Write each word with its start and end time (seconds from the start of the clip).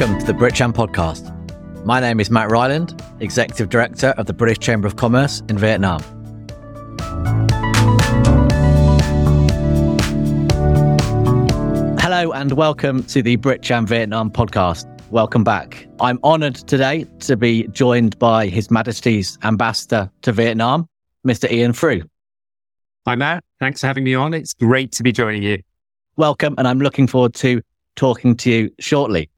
Welcome 0.00 0.18
to 0.18 0.32
the 0.32 0.32
BritCham 0.32 0.72
podcast. 0.72 1.84
My 1.84 2.00
name 2.00 2.20
is 2.20 2.30
Matt 2.30 2.50
Ryland, 2.50 3.02
Executive 3.20 3.68
Director 3.68 4.14
of 4.16 4.24
the 4.24 4.32
British 4.32 4.58
Chamber 4.58 4.86
of 4.86 4.96
Commerce 4.96 5.42
in 5.50 5.58
Vietnam. 5.58 6.00
Hello 11.98 12.32
and 12.32 12.52
welcome 12.52 13.02
to 13.04 13.20
the 13.20 13.36
BritCham 13.36 13.86
Vietnam 13.86 14.30
podcast. 14.30 14.86
Welcome 15.10 15.44
back. 15.44 15.86
I'm 16.00 16.18
honoured 16.24 16.54
today 16.54 17.04
to 17.18 17.36
be 17.36 17.68
joined 17.68 18.18
by 18.18 18.46
His 18.46 18.70
Majesty's 18.70 19.38
Ambassador 19.42 20.10
to 20.22 20.32
Vietnam, 20.32 20.88
Mr. 21.28 21.52
Ian 21.52 21.74
Frew. 21.74 22.00
Hi, 23.06 23.16
Matt. 23.16 23.44
Thanks 23.58 23.82
for 23.82 23.88
having 23.88 24.04
me 24.04 24.14
on. 24.14 24.32
It's 24.32 24.54
great 24.54 24.92
to 24.92 25.02
be 25.02 25.12
joining 25.12 25.42
you. 25.42 25.62
Welcome, 26.16 26.54
and 26.56 26.66
I'm 26.66 26.78
looking 26.78 27.06
forward 27.06 27.34
to 27.34 27.60
talking 27.96 28.34
to 28.36 28.50
you 28.50 28.70
shortly. 28.78 29.28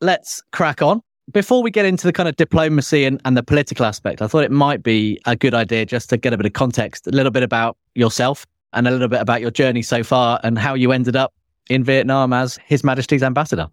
Let's 0.00 0.42
crack 0.52 0.80
on. 0.80 1.02
Before 1.30 1.62
we 1.62 1.70
get 1.70 1.84
into 1.84 2.06
the 2.06 2.12
kind 2.12 2.28
of 2.28 2.36
diplomacy 2.36 3.04
and, 3.04 3.20
and 3.24 3.36
the 3.36 3.42
political 3.42 3.84
aspect, 3.84 4.22
I 4.22 4.26
thought 4.26 4.42
it 4.42 4.50
might 4.50 4.82
be 4.82 5.20
a 5.26 5.36
good 5.36 5.54
idea 5.54 5.86
just 5.86 6.10
to 6.10 6.16
get 6.16 6.32
a 6.32 6.36
bit 6.36 6.46
of 6.46 6.54
context, 6.54 7.06
a 7.06 7.10
little 7.10 7.30
bit 7.30 7.42
about 7.42 7.76
yourself 7.94 8.46
and 8.72 8.88
a 8.88 8.90
little 8.90 9.08
bit 9.08 9.20
about 9.20 9.40
your 9.40 9.50
journey 9.50 9.82
so 9.82 10.02
far 10.02 10.40
and 10.42 10.58
how 10.58 10.74
you 10.74 10.90
ended 10.90 11.16
up 11.16 11.34
in 11.68 11.84
Vietnam 11.84 12.32
as 12.32 12.58
His 12.64 12.82
Majesty's 12.82 13.22
ambassador. 13.22 13.68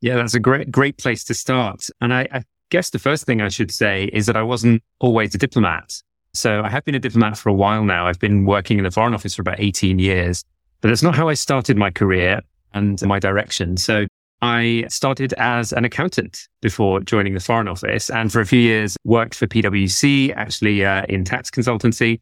Yeah, 0.00 0.16
that's 0.16 0.34
a 0.34 0.40
great, 0.40 0.70
great 0.70 0.98
place 0.98 1.22
to 1.24 1.34
start. 1.34 1.86
And 2.00 2.12
I, 2.12 2.26
I 2.32 2.42
guess 2.70 2.90
the 2.90 2.98
first 2.98 3.26
thing 3.26 3.40
I 3.40 3.48
should 3.48 3.70
say 3.70 4.10
is 4.12 4.26
that 4.26 4.36
I 4.36 4.42
wasn't 4.42 4.82
always 4.98 5.34
a 5.34 5.38
diplomat. 5.38 6.02
So 6.34 6.62
I 6.62 6.70
have 6.70 6.84
been 6.84 6.94
a 6.94 6.98
diplomat 6.98 7.36
for 7.36 7.50
a 7.50 7.54
while 7.54 7.84
now. 7.84 8.06
I've 8.06 8.18
been 8.18 8.46
working 8.46 8.78
in 8.78 8.84
the 8.84 8.90
Foreign 8.90 9.14
Office 9.14 9.34
for 9.34 9.42
about 9.42 9.60
18 9.60 9.98
years, 9.98 10.44
but 10.80 10.88
that's 10.88 11.02
not 11.02 11.14
how 11.14 11.28
I 11.28 11.34
started 11.34 11.76
my 11.76 11.90
career 11.90 12.40
and 12.72 13.00
my 13.06 13.18
direction. 13.18 13.76
So 13.76 14.06
I 14.42 14.84
started 14.88 15.32
as 15.34 15.72
an 15.72 15.84
accountant 15.84 16.48
before 16.60 16.98
joining 17.00 17.34
the 17.34 17.40
Foreign 17.40 17.68
Office 17.68 18.10
and 18.10 18.30
for 18.32 18.40
a 18.40 18.46
few 18.46 18.58
years 18.58 18.96
worked 19.04 19.36
for 19.36 19.46
PwC, 19.46 20.34
actually 20.34 20.84
uh, 20.84 21.04
in 21.08 21.24
tax 21.24 21.48
consultancy. 21.48 22.20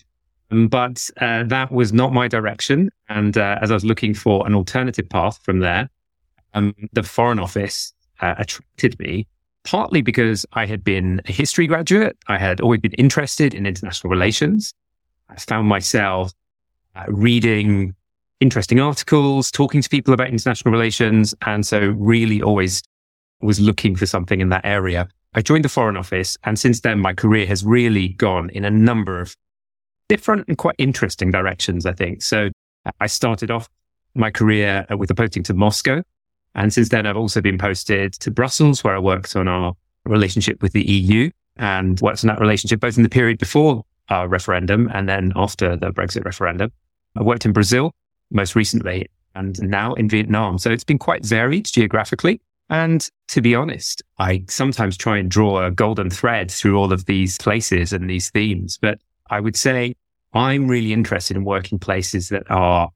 Um, 0.51 0.69
but 0.69 1.09
uh, 1.21 1.45
that 1.45 1.73
was 1.73 1.95
not 1.95 2.13
my 2.13 2.29
direction. 2.29 2.91
And 3.09 3.39
uh, 3.39 3.59
as 3.63 3.71
I 3.71 3.75
was 3.75 3.87
looking 3.87 4.13
for 4.13 4.47
an 4.47 4.55
alternative 4.55 5.09
path 5.09 5.41
from 5.43 5.61
there, 5.61 5.89
um, 6.53 6.75
the 6.93 7.03
Foreign 7.03 7.39
Office 7.39 7.95
uh, 8.21 8.35
attracted 8.37 8.99
me 8.99 9.27
partly 9.65 10.03
because 10.03 10.45
I 10.53 10.67
had 10.67 10.85
been 10.85 11.21
a 11.27 11.33
history 11.33 11.67
graduate. 11.67 12.17
I 12.29 12.39
had 12.39 12.61
always 12.61 12.81
been 12.81 12.93
interested 12.93 13.55
in 13.55 13.67
international 13.67 14.11
relations. 14.11 14.75
I 15.29 15.37
found 15.37 15.69
myself 15.69 16.33
uh, 16.97 17.05
reading 17.09 17.95
interesting 18.41 18.81
articles, 18.81 19.51
talking 19.51 19.83
to 19.83 19.89
people 19.89 20.15
about 20.15 20.29
international 20.29 20.73
relations. 20.73 21.35
And 21.47 21.67
so 21.67 21.95
really 21.97 22.43
always 22.43 22.83
was 23.41 23.61
looking 23.61 23.97
for 23.97 24.07
something 24.07 24.41
in 24.41 24.49
that 24.51 24.65
area. 24.65 25.09
I 25.35 25.43
joined 25.43 25.65
the 25.65 25.69
Foreign 25.69 25.97
Office. 25.97 26.37
And 26.45 26.59
since 26.59 26.81
then, 26.81 26.99
my 27.01 27.15
career 27.15 27.47
has 27.47 27.65
really 27.65 28.09
gone 28.09 28.51
in 28.51 28.65
a 28.65 28.71
number 28.71 29.21
of 29.21 29.37
different 30.09 30.49
and 30.49 30.59
quite 30.59 30.75
interesting 30.79 31.31
directions, 31.31 31.87
I 31.87 31.93
think. 31.93 32.23
So 32.23 32.51
I 33.01 33.07
started 33.07 33.51
off 33.51 33.69
my 34.15 34.31
career 34.31 34.87
uh, 34.91 34.97
with 34.97 35.11
a 35.11 35.15
posting 35.15 35.45
to 35.45 35.55
Moscow 35.55 36.03
and 36.55 36.73
since 36.73 36.89
then, 36.89 37.07
I've 37.07 37.17
also 37.17 37.41
been 37.41 37.59
posted 37.59 38.13
to 38.15 38.31
Brussels, 38.31 38.83
where 38.83 38.95
I 38.95 38.99
worked 38.99 39.37
on 39.37 39.47
our 39.47 39.75
relationship 40.05 40.63
with 40.63 40.73
the 40.73 40.83
EU 40.83 41.31
and 41.57 42.01
worked 42.01 42.25
on 42.25 42.29
that 42.29 42.41
relationship 42.41 42.81
both 42.81 42.97
in 42.97 43.03
the 43.03 43.09
period 43.09 43.39
before 43.39 43.85
our 44.09 44.27
referendum 44.27 44.91
and 44.93 45.09
then 45.09 45.33
after 45.37 45.77
the 45.77 45.93
Brexit 45.93 46.25
referendum. 46.25 46.73
I 47.17 47.23
worked 47.23 47.45
in 47.45 47.53
Brazil 47.53 47.93
most 48.31 48.55
recently 48.55 49.09
and 49.35 49.61
now 49.63 49.95
in 49.95 50.09
Vietnam. 50.09 50.59
So 50.59 50.71
it's 50.71 50.85
been 50.85 50.99
quite 50.99 51.25
varied 51.25 51.67
geographically. 51.67 52.41
And 52.69 53.09
to 53.29 53.41
be 53.41 53.55
honest, 53.55 54.03
I 54.19 54.45
sometimes 54.49 54.97
try 54.97 55.19
and 55.19 55.31
draw 55.31 55.65
a 55.65 55.71
golden 55.71 56.11
thread 56.11 56.51
through 56.51 56.77
all 56.79 56.93
of 56.93 57.07
these 57.07 57.37
places 57.39 57.93
and 57.93 58.09
these 58.09 58.31
themes. 58.31 58.79
But 58.81 59.01
I 59.29 59.41
would 59.41 59.57
say 59.57 59.95
I'm 60.33 60.69
really 60.69 60.93
interested 60.93 61.37
in 61.37 61.45
working 61.45 61.79
places 61.79 62.29
that 62.29 62.49
are 62.51 62.91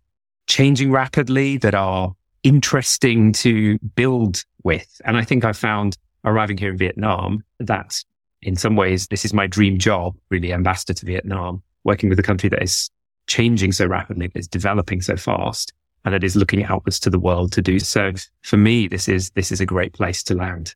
changing 0.47 0.93
rapidly, 0.93 1.57
that 1.59 1.75
are 1.75 2.15
interesting 2.45 3.33
to 3.33 3.79
build 3.97 4.45
with. 4.63 5.01
And 5.05 5.17
I 5.17 5.25
think 5.25 5.45
I 5.45 5.53
found 5.53 5.97
arriving 6.25 6.57
here 6.57 6.71
in 6.71 6.79
Vietnam 6.79 7.43
that 7.59 8.03
in 8.43 8.57
some 8.57 8.77
ways, 8.77 9.09
this 9.09 9.25
is 9.25 9.33
my 9.33 9.47
dream 9.47 9.79
job, 9.79 10.15
really 10.31 10.53
ambassador 10.53 10.93
to 10.95 11.07
Vietnam, 11.07 11.63
working 11.83 12.11
with 12.11 12.19
a 12.19 12.23
country 12.23 12.49
that 12.51 12.63
is 12.63 12.91
changing 13.27 13.73
so 13.73 13.87
rapidly, 13.87 14.29
that 14.29 14.39
is 14.39 14.49
developing 14.49 15.01
so 15.01 15.17
fast 15.17 15.73
and 16.05 16.13
that 16.15 16.25
is 16.25 16.37
looking 16.37 16.65
outwards 16.65 17.01
to 17.01 17.11
the 17.11 17.19
world 17.19 17.53
to 17.53 17.63
do 17.63 17.79
so. 17.79 18.13
For 18.43 18.57
me, 18.57 18.89
this 18.89 19.09
is, 19.09 19.31
this 19.31 19.51
is 19.51 19.61
a 19.61 19.67
great 19.67 19.93
place 19.93 20.23
to 20.25 20.35
land. 20.35 20.75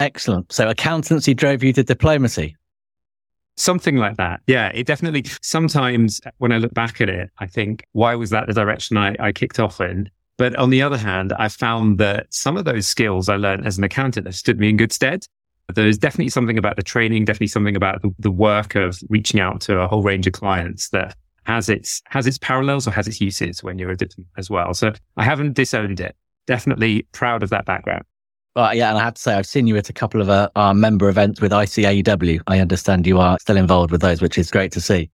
Excellent. 0.00 0.52
So 0.52 0.68
accountancy 0.68 1.34
drove 1.34 1.62
you 1.62 1.72
to 1.72 1.82
diplomacy. 1.82 2.56
Something 3.56 3.96
like 3.96 4.16
that. 4.18 4.40
Yeah, 4.46 4.68
it 4.68 4.86
definitely, 4.86 5.24
sometimes 5.42 6.20
when 6.36 6.52
I 6.52 6.58
look 6.58 6.74
back 6.74 7.00
at 7.00 7.08
it, 7.08 7.30
I 7.38 7.46
think, 7.46 7.84
why 7.92 8.14
was 8.14 8.30
that 8.30 8.46
the 8.46 8.52
direction 8.52 8.96
I, 8.96 9.16
I 9.18 9.32
kicked 9.32 9.58
off 9.58 9.80
in? 9.80 10.10
But 10.36 10.54
on 10.54 10.70
the 10.70 10.82
other 10.82 10.96
hand, 10.96 11.32
I 11.36 11.48
found 11.48 11.98
that 11.98 12.32
some 12.32 12.56
of 12.56 12.64
those 12.64 12.86
skills 12.86 13.28
I 13.28 13.34
learned 13.34 13.66
as 13.66 13.76
an 13.76 13.82
accountant 13.82 14.26
have 14.26 14.36
stood 14.36 14.60
me 14.60 14.68
in 14.68 14.76
good 14.76 14.92
stead. 14.92 15.24
There's 15.74 15.98
definitely 15.98 16.28
something 16.28 16.56
about 16.56 16.76
the 16.76 16.82
training, 16.82 17.24
definitely 17.24 17.48
something 17.48 17.74
about 17.74 18.00
the, 18.02 18.14
the 18.20 18.30
work 18.30 18.76
of 18.76 19.00
reaching 19.08 19.40
out 19.40 19.60
to 19.62 19.80
a 19.80 19.88
whole 19.88 20.04
range 20.04 20.28
of 20.28 20.34
clients 20.34 20.90
that 20.90 21.16
has 21.48 21.70
its 21.70 22.02
has 22.06 22.26
its 22.26 22.38
parallels 22.38 22.86
or 22.86 22.90
has 22.90 23.08
its 23.08 23.20
uses 23.20 23.62
when 23.62 23.78
you're 23.78 23.90
a 23.90 23.96
diplomat 23.96 24.30
as 24.36 24.50
well. 24.50 24.74
So 24.74 24.92
I 25.16 25.24
haven't 25.24 25.54
disowned 25.54 25.98
it. 25.98 26.14
Definitely 26.46 27.06
proud 27.12 27.42
of 27.42 27.50
that 27.50 27.64
background. 27.64 28.04
Well, 28.54 28.74
yeah, 28.74 28.90
and 28.90 28.98
I 28.98 29.04
have 29.04 29.14
to 29.14 29.20
say, 29.20 29.34
I've 29.34 29.46
seen 29.46 29.66
you 29.66 29.76
at 29.76 29.88
a 29.88 29.92
couple 29.92 30.20
of 30.20 30.28
uh, 30.28 30.50
our 30.56 30.74
member 30.74 31.08
events 31.08 31.40
with 31.40 31.52
ICAEW. 31.52 32.40
I 32.46 32.58
understand 32.58 33.06
you 33.06 33.18
are 33.18 33.38
still 33.38 33.56
involved 33.56 33.90
with 33.92 34.00
those, 34.00 34.20
which 34.20 34.36
is 34.36 34.50
great 34.50 34.72
to 34.72 34.80
see. 34.80 35.10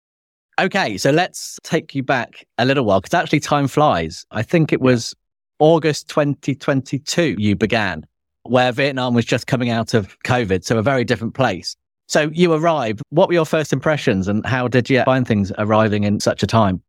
Okay, 0.60 0.98
so 0.98 1.10
let's 1.10 1.58
take 1.64 1.96
you 1.96 2.04
back 2.04 2.46
a 2.58 2.66
little 2.66 2.84
while 2.84 3.00
because 3.00 3.14
actually 3.14 3.40
time 3.40 3.68
flies. 3.68 4.26
I 4.32 4.44
think 4.44 4.74
it 4.74 4.82
was 4.82 5.16
August 5.60 6.10
2022 6.10 7.36
you 7.38 7.56
began, 7.56 8.06
where 8.44 8.72
Vietnam 8.72 9.14
was 9.14 9.26
just 9.26 9.48
coming 9.48 9.70
out 9.70 9.94
of 9.94 10.20
COVID, 10.26 10.66
so 10.66 10.78
a 10.78 10.84
very 10.84 11.06
different 11.06 11.34
place. 11.34 11.76
So 12.10 12.30
you 12.34 12.54
arrived. 12.54 13.02
What 13.10 13.28
were 13.28 13.34
your 13.34 13.46
first 13.46 13.72
impressions 13.72 14.28
and 14.28 14.46
how 14.46 14.68
did 14.68 14.90
you 14.90 15.04
find 15.04 15.28
things 15.28 15.52
arriving 15.58 16.04
in 16.04 16.20
such 16.20 16.44
a 16.44 16.48
time? 16.48 16.82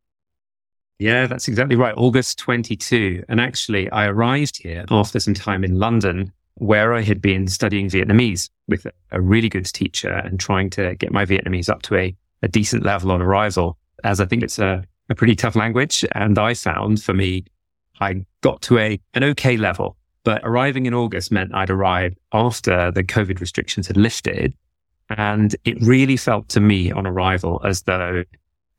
Yeah, 0.99 1.27
that's 1.27 1.47
exactly 1.47 1.75
right. 1.75 1.93
August 1.95 2.37
22. 2.39 3.23
And 3.29 3.39
actually, 3.39 3.89
I 3.91 4.07
arrived 4.07 4.61
here 4.61 4.85
after 4.89 5.19
some 5.19 5.33
time 5.33 5.63
in 5.63 5.79
London 5.79 6.31
where 6.55 6.93
I 6.93 7.01
had 7.01 7.21
been 7.21 7.47
studying 7.47 7.89
Vietnamese 7.89 8.49
with 8.67 8.85
a 9.11 9.21
really 9.21 9.49
good 9.49 9.65
teacher 9.65 10.11
and 10.11 10.39
trying 10.39 10.69
to 10.71 10.95
get 10.95 11.11
my 11.11 11.25
Vietnamese 11.25 11.69
up 11.69 11.81
to 11.83 11.95
a 11.95 12.15
a 12.43 12.47
decent 12.47 12.83
level 12.83 13.11
on 13.11 13.21
arrival, 13.21 13.77
as 14.03 14.19
I 14.19 14.25
think 14.25 14.43
it's 14.43 14.59
a, 14.59 14.83
a 15.09 15.15
pretty 15.15 15.35
tough 15.35 15.55
language. 15.55 16.05
And 16.13 16.37
I 16.39 16.53
found 16.53 17.01
for 17.01 17.13
me, 17.13 17.45
I 17.99 18.25
got 18.41 18.61
to 18.63 18.79
a, 18.79 18.99
an 19.13 19.23
okay 19.23 19.57
level, 19.57 19.97
but 20.23 20.41
arriving 20.43 20.85
in 20.85 20.93
August 20.93 21.31
meant 21.31 21.53
I'd 21.53 21.69
arrived 21.69 22.17
after 22.33 22.91
the 22.91 23.03
COVID 23.03 23.39
restrictions 23.39 23.87
had 23.87 23.97
lifted. 23.97 24.55
And 25.17 25.55
it 25.65 25.81
really 25.81 26.17
felt 26.17 26.47
to 26.49 26.59
me 26.59 26.91
on 26.91 27.05
arrival 27.05 27.61
as 27.65 27.83
though 27.83 28.23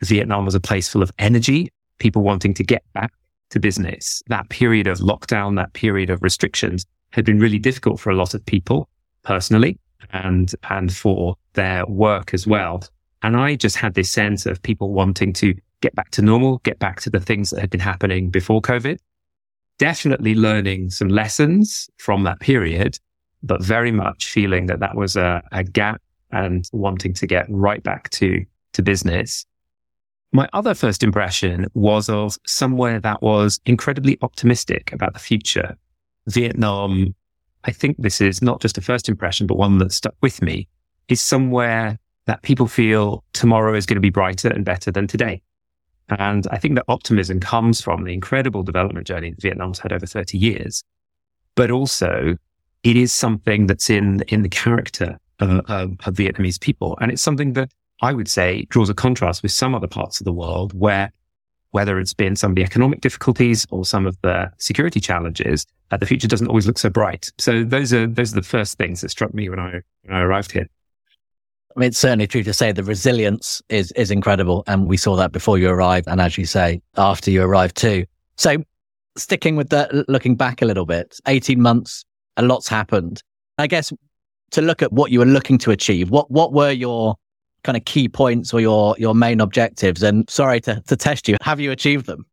Vietnam 0.03 0.45
was 0.45 0.55
a 0.55 0.61
place 0.61 0.89
full 0.89 1.03
of 1.03 1.13
energy, 1.19 1.71
people 1.99 2.23
wanting 2.23 2.55
to 2.55 2.65
get 2.65 2.83
back 2.95 3.13
to 3.51 3.61
business. 3.61 4.23
That 4.29 4.49
period 4.49 4.87
of 4.87 4.99
lockdown, 4.99 5.57
that 5.57 5.73
period 5.75 6.11
of 6.11 6.23
restrictions 6.23 6.87
had 7.11 7.25
been 7.25 7.39
really 7.39 7.59
difficult 7.59 8.01
for 8.01 8.11
a 8.11 8.17
lot 8.17 8.35
of 8.35 8.45
people 8.47 8.89
personally 9.23 9.79
and, 10.13 10.53
and 10.71 10.93
for 10.93 11.37
their 11.53 11.85
work 11.87 12.33
as 12.33 12.47
well. 12.47 12.83
And 13.23 13.37
I 13.37 13.55
just 13.55 13.77
had 13.77 13.95
this 13.95 14.11
sense 14.11 14.47
of 14.47 14.63
people 14.63 14.93
wanting 14.93 15.33
to 15.35 15.55
get 15.81 15.95
back 15.95 16.11
to 16.13 16.23
normal, 16.23 16.59
get 16.59 16.79
back 16.79 17.01
to 17.03 17.11
the 17.11 17.21
things 17.21 17.51
that 17.51 17.61
had 17.61 17.71
been 17.71 17.81
happening 17.81 18.31
before 18.31 18.63
COVID. 18.63 18.99
Definitely 19.79 20.35
learning 20.35 20.91
some 20.91 21.09
lessons 21.09 21.91
from 21.99 22.25
that 22.25 22.41
period, 22.41 22.99
but 23.43 23.63
very 23.63 23.93
much 23.93 24.27
feeling 24.27 24.67
that 24.67 24.81
that 24.81 24.97
was 24.97 25.15
a, 25.17 25.43
a 25.53 25.63
gap 25.63 26.01
and 26.33 26.69
wanting 26.73 27.15
to 27.15 27.27
get 27.27 27.47
right 27.49 27.83
back 27.83 28.11
to, 28.11 28.45
to 28.73 28.83
business. 28.83 29.45
My 30.33 30.49
other 30.53 30.75
first 30.75 31.03
impression 31.03 31.67
was 31.75 32.09
of 32.09 32.39
somewhere 32.47 32.99
that 33.01 33.21
was 33.23 33.61
incredibly 33.67 34.19
optimistic 34.23 34.93
about 34.93 35.13
the 35.13 35.19
future. 35.19 35.77
Vietnam, 36.27 37.15
I 37.65 37.71
think 37.73 37.97
this 37.99 38.21
is 38.21 38.41
not 38.41 38.61
just 38.61 38.79
a 38.79 38.81
first 38.81 39.09
impression, 39.09 39.47
but 39.47 39.59
one 39.59 39.79
that 39.79 39.93
stuck 39.93 40.15
with 40.23 40.41
me, 40.41 40.69
is 41.09 41.21
somewhere 41.21 41.99
that 42.27 42.43
people 42.43 42.67
feel 42.67 43.25
tomorrow 43.33 43.75
is 43.75 43.85
going 43.85 43.97
to 43.97 44.01
be 44.01 44.11
brighter 44.11 44.49
and 44.49 44.65
better 44.65 44.91
than 44.91 45.07
today. 45.07 45.43
And 46.09 46.47
I 46.51 46.59
think 46.59 46.77
that 46.77 46.85
optimism 46.89 47.41
comes 47.41 47.81
from 47.81 48.05
the 48.05 48.13
incredible 48.13 48.63
development 48.63 49.07
journey 49.07 49.31
that 49.31 49.43
Vietnam's 49.43 49.79
had 49.79 49.93
over 49.93 50.07
30 50.07 50.39
years. 50.39 50.83
But 51.55 51.71
also 51.71 52.37
it 52.83 52.97
is 52.97 53.13
something 53.13 53.67
that's 53.67 53.91
in, 53.91 54.23
in 54.29 54.43
the 54.43 54.49
character 54.49 55.19
of, 55.51 55.99
of 56.07 56.15
Vietnamese 56.15 56.61
people. 56.61 56.97
And 57.01 57.11
it's 57.11 57.23
something 57.23 57.55
that 57.55 57.71
I 58.03 58.13
would 58.13 58.29
say 58.29 58.67
draws 58.69 58.91
a 58.91 58.95
contrast 58.95 59.43
with 59.43 59.53
some 59.53 59.75
other 59.75 59.87
parts 59.87 60.21
of 60.21 60.25
the 60.25 60.33
world 60.33 60.73
where 60.79 61.13
whether 61.71 61.99
it's 61.99 62.15
been 62.15 62.37
some 62.37 62.53
of 62.53 62.55
the 62.55 62.63
economic 62.63 63.01
difficulties 63.01 63.67
or 63.71 63.85
some 63.85 64.07
of 64.07 64.17
the 64.21 64.51
security 64.59 65.01
challenges, 65.01 65.67
uh, 65.91 65.97
the 65.97 66.07
future 66.07 66.29
doesn't 66.29 66.49
always 66.49 66.67
look 66.67 66.79
so 66.79 66.91
bright. 66.91 67.31
So 67.39 67.65
those 67.65 67.93
are 67.93 68.07
those 68.07 68.33
are 68.33 68.37
the 68.37 68.47
first 68.47 68.79
things 68.79 69.01
that 69.01 69.11
struck 69.11 69.33
me 69.35 69.49
when 69.49 69.59
I 69.59 69.81
when 70.03 70.17
I 70.17 70.21
arrived 70.21 70.53
here. 70.53 70.69
I 71.75 71.81
mean, 71.81 71.89
it's 71.89 71.99
certainly 71.99 72.27
true 72.27 72.43
to 72.43 72.53
say 72.53 72.73
the 72.73 72.85
resilience 72.85 73.63
is 73.69 73.91
is 73.93 74.11
incredible, 74.11 74.65
and 74.67 74.87
we 74.87 74.99
saw 74.99 75.17
that 75.17 75.33
before 75.33 75.59
you 75.59 75.71
arrived, 75.71 76.09
and 76.09 76.21
as 76.21 76.37
you 76.37 76.45
say, 76.45 76.83
after 76.97 77.31
you 77.31 77.43
arrived 77.43 77.77
too. 77.77 78.05
So, 78.37 78.57
sticking 79.17 79.57
with 79.57 79.71
the 79.71 80.05
looking 80.09 80.37
back 80.37 80.61
a 80.61 80.67
little 80.67 80.87
bit, 80.87 81.19
eighteen 81.27 81.63
months, 81.63 82.05
a 82.37 82.43
lot's 82.43 82.69
happened. 82.69 83.23
I 83.57 83.67
guess 83.67 83.93
to 84.53 84.63
look 84.63 84.83
at 84.83 84.93
what 84.93 85.11
you 85.11 85.19
were 85.19 85.27
looking 85.27 85.59
to 85.59 85.71
achieve, 85.71 86.11
what 86.11 86.31
what 86.31 86.53
were 86.53 86.71
your 86.71 87.17
kind 87.65 87.77
of 87.77 87.85
key 87.85 88.09
points 88.09 88.55
or 88.55 88.61
your 88.61 88.95
your 88.99 89.15
main 89.15 89.41
objectives? 89.41 90.03
And 90.03 90.29
sorry 90.31 90.61
to, 90.63 90.83
to 90.87 90.97
test 90.97 91.29
you, 91.29 91.37
have 91.43 91.61
you 91.61 91.71
achieved 91.71 92.07
them? 92.07 92.27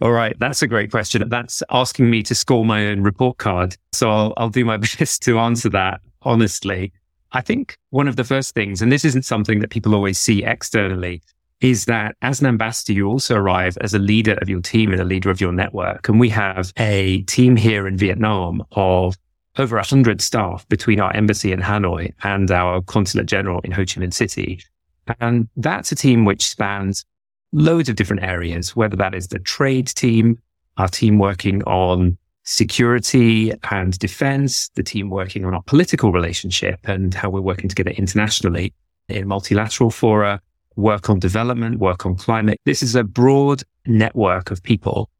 All 0.00 0.12
right, 0.12 0.38
that's 0.38 0.62
a 0.62 0.68
great 0.68 0.92
question. 0.92 1.28
That's 1.28 1.62
asking 1.70 2.08
me 2.08 2.22
to 2.22 2.34
score 2.34 2.64
my 2.64 2.86
own 2.86 3.02
report 3.02 3.38
card. 3.38 3.76
So 3.92 4.10
I'll, 4.10 4.34
I'll 4.36 4.48
do 4.48 4.64
my 4.64 4.76
best 4.98 5.22
to 5.22 5.38
answer 5.38 5.68
that 5.70 6.00
honestly. 6.22 6.92
I 7.32 7.40
think 7.40 7.76
one 7.90 8.08
of 8.08 8.16
the 8.16 8.24
first 8.24 8.54
things, 8.54 8.80
and 8.80 8.90
this 8.90 9.04
isn't 9.04 9.24
something 9.24 9.60
that 9.60 9.70
people 9.70 9.94
always 9.94 10.18
see 10.18 10.44
externally, 10.44 11.22
is 11.60 11.84
that 11.86 12.16
as 12.22 12.40
an 12.40 12.46
ambassador, 12.46 12.92
you 12.92 13.06
also 13.06 13.36
arrive 13.36 13.76
as 13.80 13.92
a 13.92 13.98
leader 13.98 14.34
of 14.40 14.48
your 14.48 14.60
team 14.60 14.92
and 14.92 15.00
a 15.00 15.04
leader 15.04 15.30
of 15.30 15.40
your 15.40 15.52
network. 15.52 16.08
And 16.08 16.20
we 16.20 16.28
have 16.30 16.72
a 16.78 17.22
team 17.22 17.56
here 17.56 17.86
in 17.86 17.96
Vietnam 17.96 18.64
of 18.72 19.16
over 19.56 19.76
100 19.76 20.20
staff 20.20 20.68
between 20.68 21.00
our 21.00 21.14
embassy 21.14 21.52
in 21.52 21.60
Hanoi 21.60 22.12
and 22.22 22.50
our 22.50 22.82
consulate 22.82 23.26
general 23.26 23.60
in 23.60 23.72
Ho 23.72 23.82
Chi 23.82 24.00
Minh 24.00 24.14
City. 24.14 24.62
And 25.20 25.48
that's 25.56 25.90
a 25.90 25.96
team 25.96 26.24
which 26.24 26.46
spans 26.46 27.04
loads 27.52 27.88
of 27.88 27.96
different 27.96 28.22
areas, 28.22 28.76
whether 28.76 28.96
that 28.96 29.14
is 29.14 29.28
the 29.28 29.38
trade 29.38 29.86
team, 29.88 30.38
our 30.76 30.88
team 30.88 31.18
working 31.18 31.62
on 31.64 32.18
security 32.44 33.52
and 33.70 33.98
defense, 33.98 34.70
the 34.74 34.82
team 34.82 35.10
working 35.10 35.44
on 35.44 35.54
our 35.54 35.62
political 35.62 36.12
relationship 36.12 36.80
and 36.84 37.14
how 37.14 37.28
we're 37.28 37.40
working 37.40 37.68
together 37.68 37.90
internationally 37.90 38.72
in 39.08 39.26
multilateral 39.26 39.90
fora, 39.90 40.40
work 40.76 41.10
on 41.10 41.18
development, 41.18 41.78
work 41.78 42.06
on 42.06 42.14
climate. 42.14 42.58
This 42.64 42.82
is 42.82 42.94
a 42.94 43.04
broad 43.04 43.62
network 43.86 44.50
of 44.50 44.62
people. 44.62 45.10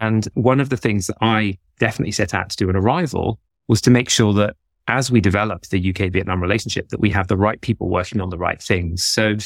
And 0.00 0.26
one 0.34 0.60
of 0.60 0.70
the 0.70 0.76
things 0.76 1.06
that 1.08 1.16
I 1.20 1.58
definitely 1.78 2.12
set 2.12 2.34
out 2.34 2.50
to 2.50 2.56
do 2.56 2.68
on 2.68 2.76
arrival 2.76 3.38
was 3.68 3.80
to 3.82 3.90
make 3.90 4.08
sure 4.08 4.32
that 4.34 4.56
as 4.88 5.10
we 5.10 5.20
develop 5.20 5.62
the 5.66 5.90
UK 5.90 6.12
Vietnam 6.12 6.42
relationship, 6.42 6.88
that 6.88 7.00
we 7.00 7.10
have 7.10 7.28
the 7.28 7.36
right 7.36 7.60
people 7.60 7.88
working 7.88 8.20
on 8.20 8.30
the 8.30 8.38
right 8.38 8.60
things. 8.60 9.02
So 9.02 9.36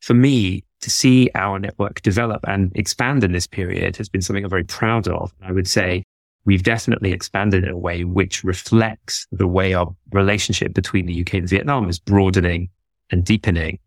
for 0.00 0.14
me, 0.14 0.64
to 0.80 0.90
see 0.90 1.30
our 1.34 1.58
network 1.58 2.00
develop 2.02 2.40
and 2.48 2.72
expand 2.74 3.22
in 3.22 3.32
this 3.32 3.46
period 3.46 3.96
has 3.96 4.08
been 4.08 4.22
something 4.22 4.44
I'm 4.44 4.50
very 4.50 4.64
proud 4.64 5.06
of. 5.08 5.32
I 5.42 5.52
would 5.52 5.68
say 5.68 6.02
we've 6.44 6.62
definitely 6.62 7.12
expanded 7.12 7.64
in 7.64 7.70
a 7.70 7.76
way 7.76 8.04
which 8.04 8.42
reflects 8.42 9.26
the 9.30 9.46
way 9.46 9.74
our 9.74 9.94
relationship 10.12 10.72
between 10.72 11.06
the 11.06 11.20
UK 11.20 11.34
and 11.34 11.48
Vietnam 11.48 11.88
is 11.88 11.98
broadening 11.98 12.70
and 13.10 13.24
deepening. 13.24 13.78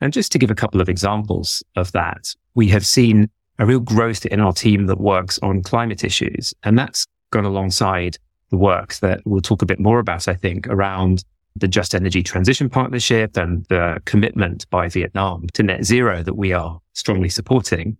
And 0.00 0.12
just 0.12 0.32
to 0.32 0.38
give 0.38 0.50
a 0.50 0.54
couple 0.54 0.80
of 0.80 0.88
examples 0.88 1.62
of 1.76 1.92
that, 1.92 2.34
we 2.54 2.68
have 2.68 2.86
seen 2.86 3.28
a 3.58 3.66
real 3.66 3.80
growth 3.80 4.24
in 4.26 4.40
our 4.40 4.52
team 4.52 4.86
that 4.86 5.00
works 5.00 5.38
on 5.42 5.62
climate 5.62 6.04
issues. 6.04 6.54
And 6.62 6.78
that's 6.78 7.06
gone 7.30 7.44
alongside 7.44 8.16
the 8.50 8.56
work 8.56 8.94
that 8.94 9.20
we'll 9.24 9.40
talk 9.40 9.62
a 9.62 9.66
bit 9.66 9.80
more 9.80 9.98
about, 9.98 10.28
I 10.28 10.34
think, 10.34 10.66
around 10.68 11.24
the 11.56 11.68
Just 11.68 11.94
Energy 11.94 12.22
Transition 12.22 12.68
Partnership 12.70 13.36
and 13.36 13.64
the 13.66 14.00
commitment 14.04 14.68
by 14.70 14.88
Vietnam 14.88 15.46
to 15.54 15.62
net 15.62 15.84
zero 15.84 16.22
that 16.22 16.34
we 16.34 16.52
are 16.52 16.80
strongly 16.92 17.28
supporting. 17.28 17.96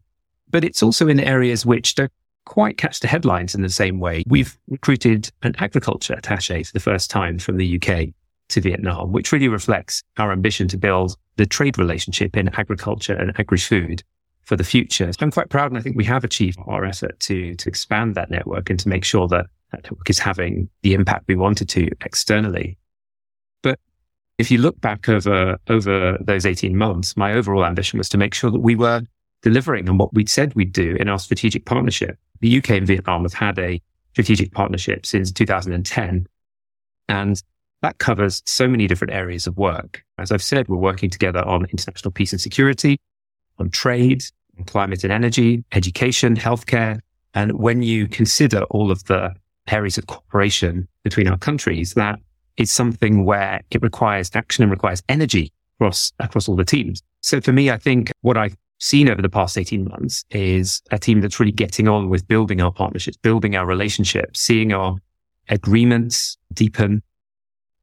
But 0.50 0.64
it's 0.64 0.82
also 0.82 1.08
in 1.08 1.20
areas 1.20 1.66
which 1.66 1.94
don't 1.94 2.12
quite 2.44 2.78
catch 2.78 3.00
the 3.00 3.08
headlines 3.08 3.54
in 3.54 3.62
the 3.62 3.68
same 3.68 4.00
way. 4.00 4.24
We've 4.26 4.56
recruited 4.68 5.30
an 5.42 5.54
agriculture 5.58 6.14
attache 6.14 6.62
for 6.62 6.72
the 6.72 6.80
first 6.80 7.10
time 7.10 7.38
from 7.38 7.58
the 7.58 7.76
UK 7.76 8.14
to 8.48 8.60
Vietnam, 8.60 9.12
which 9.12 9.32
really 9.32 9.48
reflects 9.48 10.02
our 10.16 10.32
ambition 10.32 10.68
to 10.68 10.78
build 10.78 11.16
the 11.36 11.44
trade 11.44 11.78
relationship 11.78 12.36
in 12.36 12.48
agriculture 12.54 13.14
and 13.14 13.38
agri-food 13.38 14.02
for 14.44 14.56
the 14.56 14.64
future. 14.64 15.10
I'm 15.20 15.30
quite 15.30 15.50
proud 15.50 15.70
and 15.70 15.78
I 15.78 15.82
think 15.82 15.96
we 15.96 16.04
have 16.04 16.24
achieved 16.24 16.58
our 16.66 16.84
effort 16.86 17.20
to, 17.20 17.54
to 17.54 17.68
expand 17.68 18.14
that 18.14 18.30
network 18.30 18.70
and 18.70 18.80
to 18.80 18.88
make 18.88 19.04
sure 19.04 19.28
that 19.28 19.46
that 19.72 19.84
network 19.84 20.08
is 20.08 20.18
having 20.18 20.68
the 20.82 20.94
impact 20.94 21.28
we 21.28 21.36
wanted 21.36 21.68
to 21.70 21.88
externally. 22.04 22.78
But 23.62 23.78
if 24.38 24.50
you 24.50 24.58
look 24.58 24.80
back 24.80 25.08
over, 25.08 25.58
over 25.68 26.18
those 26.20 26.46
18 26.46 26.76
months, 26.76 27.16
my 27.16 27.32
overall 27.32 27.64
ambition 27.64 27.98
was 27.98 28.08
to 28.10 28.18
make 28.18 28.34
sure 28.34 28.50
that 28.50 28.60
we 28.60 28.76
were 28.76 29.02
delivering 29.42 29.88
on 29.88 29.98
what 29.98 30.14
we'd 30.14 30.28
said 30.28 30.54
we'd 30.54 30.72
do 30.72 30.96
in 30.98 31.08
our 31.08 31.18
strategic 31.18 31.64
partnership. 31.64 32.18
The 32.40 32.58
UK 32.58 32.70
and 32.70 32.86
Vietnam 32.86 33.22
have 33.22 33.34
had 33.34 33.58
a 33.58 33.80
strategic 34.12 34.52
partnership 34.52 35.06
since 35.06 35.30
2010. 35.30 36.26
And 37.08 37.42
that 37.82 37.98
covers 37.98 38.42
so 38.44 38.66
many 38.66 38.86
different 38.86 39.14
areas 39.14 39.46
of 39.46 39.56
work. 39.56 40.02
As 40.18 40.32
I've 40.32 40.42
said, 40.42 40.68
we're 40.68 40.76
working 40.76 41.10
together 41.10 41.46
on 41.46 41.66
international 41.66 42.10
peace 42.10 42.32
and 42.32 42.40
security, 42.40 43.00
on 43.58 43.70
trade, 43.70 44.24
on 44.58 44.64
climate 44.64 45.04
and 45.04 45.12
energy, 45.12 45.64
education, 45.72 46.36
healthcare. 46.36 47.00
And 47.34 47.52
when 47.58 47.82
you 47.82 48.08
consider 48.08 48.62
all 48.64 48.90
of 48.90 49.04
the 49.04 49.34
areas 49.68 49.98
of 49.98 50.06
cooperation 50.06 50.88
between 51.04 51.28
our 51.28 51.38
countries, 51.38 51.94
that 51.94 52.18
is 52.56 52.70
something 52.70 53.24
where 53.24 53.62
it 53.70 53.82
requires 53.82 54.30
action 54.34 54.62
and 54.62 54.70
requires 54.70 55.02
energy 55.08 55.52
across, 55.76 56.12
across 56.18 56.48
all 56.48 56.56
the 56.56 56.64
teams. 56.64 57.02
So 57.20 57.40
for 57.40 57.52
me, 57.52 57.70
I 57.70 57.76
think 57.76 58.10
what 58.22 58.36
I've 58.36 58.56
seen 58.78 59.08
over 59.08 59.22
the 59.22 59.28
past 59.28 59.58
18 59.58 59.84
months 59.84 60.24
is 60.30 60.82
a 60.90 60.98
team 60.98 61.20
that's 61.20 61.40
really 61.40 61.52
getting 61.52 61.88
on 61.88 62.08
with 62.08 62.26
building 62.28 62.60
our 62.60 62.72
partnerships, 62.72 63.16
building 63.16 63.56
our 63.56 63.66
relationships, 63.66 64.40
seeing 64.40 64.72
our 64.72 64.96
agreements 65.48 66.36
deepen. 66.52 67.02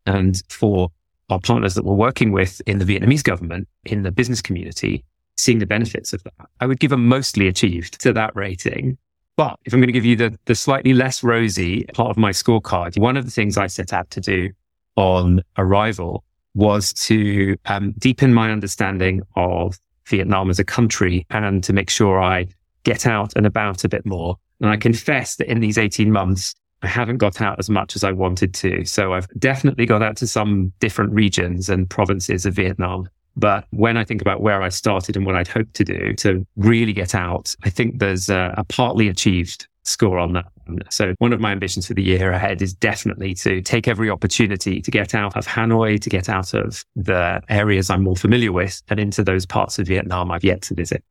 And 0.06 0.42
for 0.50 0.92
our 1.30 1.40
partners 1.40 1.74
that 1.76 1.84
we're 1.84 1.96
working 1.96 2.32
with 2.32 2.62
in 2.68 2.78
the 2.80 2.86
Vietnamese 2.86 3.24
government, 3.24 3.68
in 3.86 4.04
the 4.04 4.12
business 4.12 4.42
community, 4.42 5.04
seeing 5.38 5.60
the 5.60 5.66
benefits 5.66 6.14
of 6.14 6.24
that. 6.24 6.48
I 6.60 6.68
would 6.68 6.80
give 6.80 6.92
them 6.92 7.08
mostly 7.08 7.48
achieved 7.48 8.00
to 8.02 8.14
that 8.14 8.36
rating. 8.36 8.98
But 9.38 9.60
if 9.66 9.74
I'm 9.74 9.80
going 9.80 9.88
to 9.88 9.94
give 9.94 10.06
you 10.06 10.16
the, 10.16 10.38
the 10.46 10.56
slightly 10.56 10.94
less 10.94 11.24
rosy 11.24 11.84
part 11.94 12.10
of 12.10 12.18
my 12.18 12.32
scorecard, 12.32 12.98
one 12.98 13.18
of 13.18 13.26
the 13.26 13.32
things 13.32 13.58
I 13.58 13.68
set 13.68 13.92
out 13.92 14.10
to 14.12 14.22
do 14.22 14.52
on 14.96 15.42
arrival 15.58 16.24
was 16.54 16.94
to 16.94 17.58
um, 17.66 17.94
deepen 17.98 18.34
my 18.34 18.52
understanding 18.52 19.22
of 19.36 19.78
Vietnam 20.08 20.50
as 20.50 20.60
a 20.60 20.64
country 20.64 21.26
and 21.30 21.64
to 21.66 21.74
make 21.74 21.90
sure 21.90 22.22
I 22.22 22.48
get 22.84 23.06
out 23.06 23.34
and 23.36 23.46
about 23.46 23.84
a 23.84 23.90
bit 23.90 24.06
more. 24.06 24.38
And 24.62 24.70
I 24.70 24.78
confess 24.78 25.36
that 25.36 25.52
in 25.52 25.60
these 25.60 25.78
18 25.78 26.12
months, 26.12 26.56
I 26.82 26.88
haven't 26.88 27.18
got 27.18 27.42
out 27.42 27.60
as 27.60 27.70
much 27.70 27.96
as 27.96 28.04
I 28.04 28.12
wanted 28.12 28.54
to. 28.56 28.86
So 28.86 29.14
I've 29.14 29.28
definitely 29.38 29.86
got 29.86 30.02
out 30.02 30.16
to 30.18 30.28
some 30.28 30.72
different 30.80 31.12
regions 31.14 31.68
and 31.68 31.90
provinces 31.90 32.46
of 32.46 32.54
Vietnam. 32.54 33.10
But 33.38 33.66
when 33.72 33.98
I 33.98 34.04
think 34.04 34.22
about 34.22 34.42
where 34.42 34.62
I 34.62 34.70
started 34.70 35.18
and 35.18 35.26
what 35.26 35.36
I'd 35.36 35.48
hoped 35.48 35.74
to 35.76 35.84
do 35.84 36.14
to 36.16 36.46
really 36.56 36.94
get 36.94 37.14
out, 37.14 37.54
I 37.64 37.70
think 37.70 38.00
there's 38.00 38.30
a, 38.30 38.54
a 38.58 38.64
partly 38.64 39.08
achieved 39.10 39.68
score 39.84 40.18
on 40.18 40.34
that. 40.34 40.46
So 40.90 41.14
one 41.20 41.32
of 41.32 41.40
my 41.40 41.52
ambitions 41.52 41.88
for 41.88 41.94
the 41.94 42.02
year 42.02 42.32
ahead 42.32 42.62
is 42.62 42.74
definitely 42.74 43.36
to 43.36 43.62
take 43.62 43.88
every 43.88 44.10
opportunity 44.10 44.82
to 44.82 44.92
get 44.92 45.14
out 45.14 45.38
of 45.38 45.46
Hanoi, 45.46 46.00
to 46.02 46.10
get 46.10 46.28
out 46.28 46.54
of 46.54 46.84
the 46.96 47.42
areas 47.50 47.90
I'm 47.90 48.04
more 48.04 48.16
familiar 48.16 48.52
with 48.52 48.82
and 48.90 49.00
into 49.00 49.24
those 49.24 49.46
parts 49.46 49.78
of 49.78 49.88
Vietnam 49.88 50.32
I've 50.32 50.44
yet 50.44 50.64
to 50.64 50.74
visit. 50.74 51.04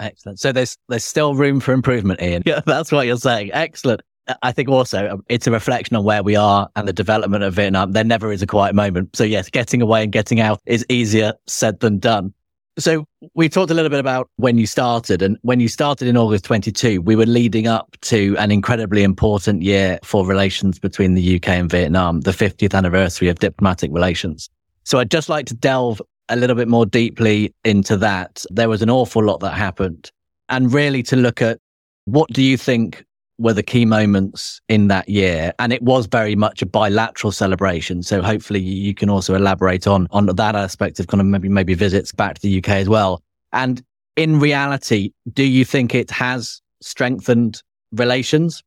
Excellent. 0.00 0.38
So 0.38 0.52
there's 0.52 0.76
there's 0.88 1.04
still 1.04 1.34
room 1.34 1.60
for 1.60 1.72
improvement, 1.72 2.22
Ian. 2.22 2.42
Yeah, 2.46 2.60
that's 2.64 2.92
what 2.92 3.06
you're 3.06 3.16
saying. 3.16 3.50
Excellent. 3.52 4.00
I 4.42 4.52
think 4.52 4.68
also 4.68 5.08
um, 5.08 5.24
it's 5.28 5.46
a 5.46 5.50
reflection 5.50 5.96
on 5.96 6.04
where 6.04 6.22
we 6.22 6.36
are 6.36 6.68
and 6.76 6.86
the 6.86 6.92
development 6.92 7.44
of 7.44 7.54
Vietnam. 7.54 7.92
There 7.92 8.04
never 8.04 8.32
is 8.32 8.42
a 8.42 8.46
quiet 8.46 8.74
moment. 8.74 9.16
So 9.16 9.24
yes, 9.24 9.48
getting 9.48 9.82
away 9.82 10.02
and 10.02 10.12
getting 10.12 10.40
out 10.40 10.60
is 10.66 10.84
easier 10.88 11.34
said 11.46 11.80
than 11.80 11.98
done. 11.98 12.34
So 12.78 13.06
we 13.34 13.48
talked 13.48 13.72
a 13.72 13.74
little 13.74 13.90
bit 13.90 13.98
about 13.98 14.30
when 14.36 14.56
you 14.56 14.66
started 14.66 15.20
and 15.20 15.36
when 15.42 15.58
you 15.58 15.66
started 15.66 16.06
in 16.06 16.16
August 16.16 16.44
22, 16.44 17.00
we 17.02 17.16
were 17.16 17.26
leading 17.26 17.66
up 17.66 17.96
to 18.02 18.36
an 18.38 18.52
incredibly 18.52 19.02
important 19.02 19.62
year 19.62 19.98
for 20.04 20.24
relations 20.24 20.78
between 20.78 21.14
the 21.14 21.36
UK 21.36 21.48
and 21.48 21.68
Vietnam, 21.68 22.20
the 22.20 22.30
50th 22.30 22.74
anniversary 22.74 23.28
of 23.28 23.40
diplomatic 23.40 23.90
relations. 23.92 24.48
So 24.84 25.00
I'd 25.00 25.10
just 25.10 25.28
like 25.28 25.46
to 25.46 25.54
delve 25.54 26.00
a 26.28 26.36
little 26.36 26.54
bit 26.54 26.68
more 26.68 26.86
deeply 26.86 27.52
into 27.64 27.96
that. 27.96 28.44
There 28.50 28.68
was 28.68 28.80
an 28.80 28.90
awful 28.90 29.24
lot 29.24 29.40
that 29.40 29.54
happened 29.54 30.12
and 30.48 30.72
really 30.72 31.02
to 31.04 31.16
look 31.16 31.42
at 31.42 31.58
what 32.04 32.30
do 32.30 32.42
you 32.42 32.56
think 32.56 33.04
were 33.38 33.52
the 33.52 33.62
key 33.62 33.84
moments 33.84 34.60
in 34.68 34.88
that 34.88 35.08
year. 35.08 35.52
And 35.58 35.72
it 35.72 35.82
was 35.82 36.06
very 36.06 36.34
much 36.34 36.60
a 36.60 36.66
bilateral 36.66 37.32
celebration. 37.32 38.02
So 38.02 38.20
hopefully 38.20 38.60
you 38.60 38.94
can 38.94 39.08
also 39.08 39.34
elaborate 39.34 39.86
on, 39.86 40.08
on 40.10 40.26
that 40.26 40.56
aspect 40.56 40.98
of 40.98 41.06
kind 41.06 41.20
of 41.20 41.26
maybe, 41.26 41.48
maybe 41.48 41.74
visits 41.74 42.12
back 42.12 42.34
to 42.34 42.40
the 42.42 42.58
UK 42.58 42.70
as 42.70 42.88
well. 42.88 43.22
And 43.52 43.82
in 44.16 44.40
reality, 44.40 45.12
do 45.32 45.44
you 45.44 45.64
think 45.64 45.94
it 45.94 46.10
has 46.10 46.60
strengthened 46.80 47.62
relations? 47.92 48.62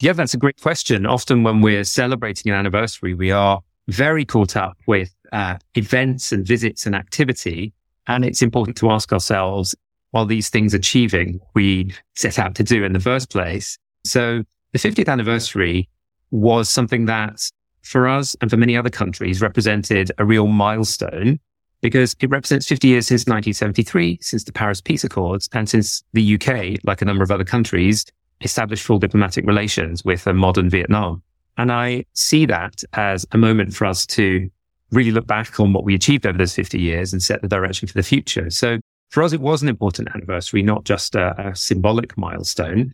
Yeah, 0.00 0.12
that's 0.12 0.34
a 0.34 0.38
great 0.38 0.60
question. 0.60 1.06
Often 1.06 1.42
when 1.42 1.60
we're 1.60 1.84
celebrating 1.84 2.52
an 2.52 2.58
anniversary, 2.58 3.14
we 3.14 3.32
are 3.32 3.60
very 3.88 4.24
caught 4.24 4.56
up 4.56 4.78
with 4.86 5.14
uh, 5.32 5.58
events 5.74 6.30
and 6.30 6.46
visits 6.46 6.86
and 6.86 6.94
activity. 6.94 7.72
And 8.06 8.24
it's 8.24 8.42
important 8.42 8.76
to 8.78 8.90
ask 8.90 9.12
ourselves, 9.12 9.74
while 10.14 10.24
these 10.24 10.48
things 10.48 10.74
achieving 10.74 11.40
we 11.54 11.92
set 12.14 12.38
out 12.38 12.54
to 12.54 12.62
do 12.62 12.84
in 12.84 12.92
the 12.92 13.00
first 13.00 13.30
place. 13.30 13.76
So 14.04 14.44
the 14.72 14.78
50th 14.78 15.08
anniversary 15.08 15.88
was 16.30 16.70
something 16.70 17.06
that 17.06 17.40
for 17.82 18.06
us 18.06 18.36
and 18.40 18.48
for 18.48 18.56
many 18.56 18.76
other 18.76 18.90
countries 18.90 19.40
represented 19.40 20.12
a 20.18 20.24
real 20.24 20.46
milestone 20.46 21.40
because 21.80 22.14
it 22.20 22.30
represents 22.30 22.68
50 22.68 22.86
years 22.86 23.08
since 23.08 23.22
1973, 23.22 24.20
since 24.20 24.44
the 24.44 24.52
Paris 24.52 24.80
Peace 24.80 25.02
Accords, 25.02 25.48
and 25.52 25.68
since 25.68 26.04
the 26.12 26.34
UK, 26.36 26.78
like 26.84 27.02
a 27.02 27.04
number 27.04 27.24
of 27.24 27.32
other 27.32 27.42
countries, 27.42 28.06
established 28.40 28.84
full 28.84 29.00
diplomatic 29.00 29.44
relations 29.44 30.04
with 30.04 30.28
a 30.28 30.32
modern 30.32 30.70
Vietnam. 30.70 31.24
And 31.58 31.72
I 31.72 32.04
see 32.12 32.46
that 32.46 32.84
as 32.92 33.26
a 33.32 33.36
moment 33.36 33.74
for 33.74 33.84
us 33.84 34.06
to 34.06 34.48
really 34.92 35.10
look 35.10 35.26
back 35.26 35.58
on 35.58 35.72
what 35.72 35.82
we 35.82 35.96
achieved 35.96 36.24
over 36.24 36.38
those 36.38 36.54
50 36.54 36.78
years 36.78 37.12
and 37.12 37.20
set 37.20 37.42
the 37.42 37.48
direction 37.48 37.88
for 37.88 37.94
the 37.94 38.04
future. 38.04 38.48
So 38.48 38.78
for 39.14 39.22
us, 39.22 39.32
it 39.32 39.40
was 39.40 39.62
an 39.62 39.68
important 39.68 40.08
anniversary, 40.12 40.60
not 40.60 40.82
just 40.82 41.14
a, 41.14 41.50
a 41.50 41.54
symbolic 41.54 42.18
milestone. 42.18 42.92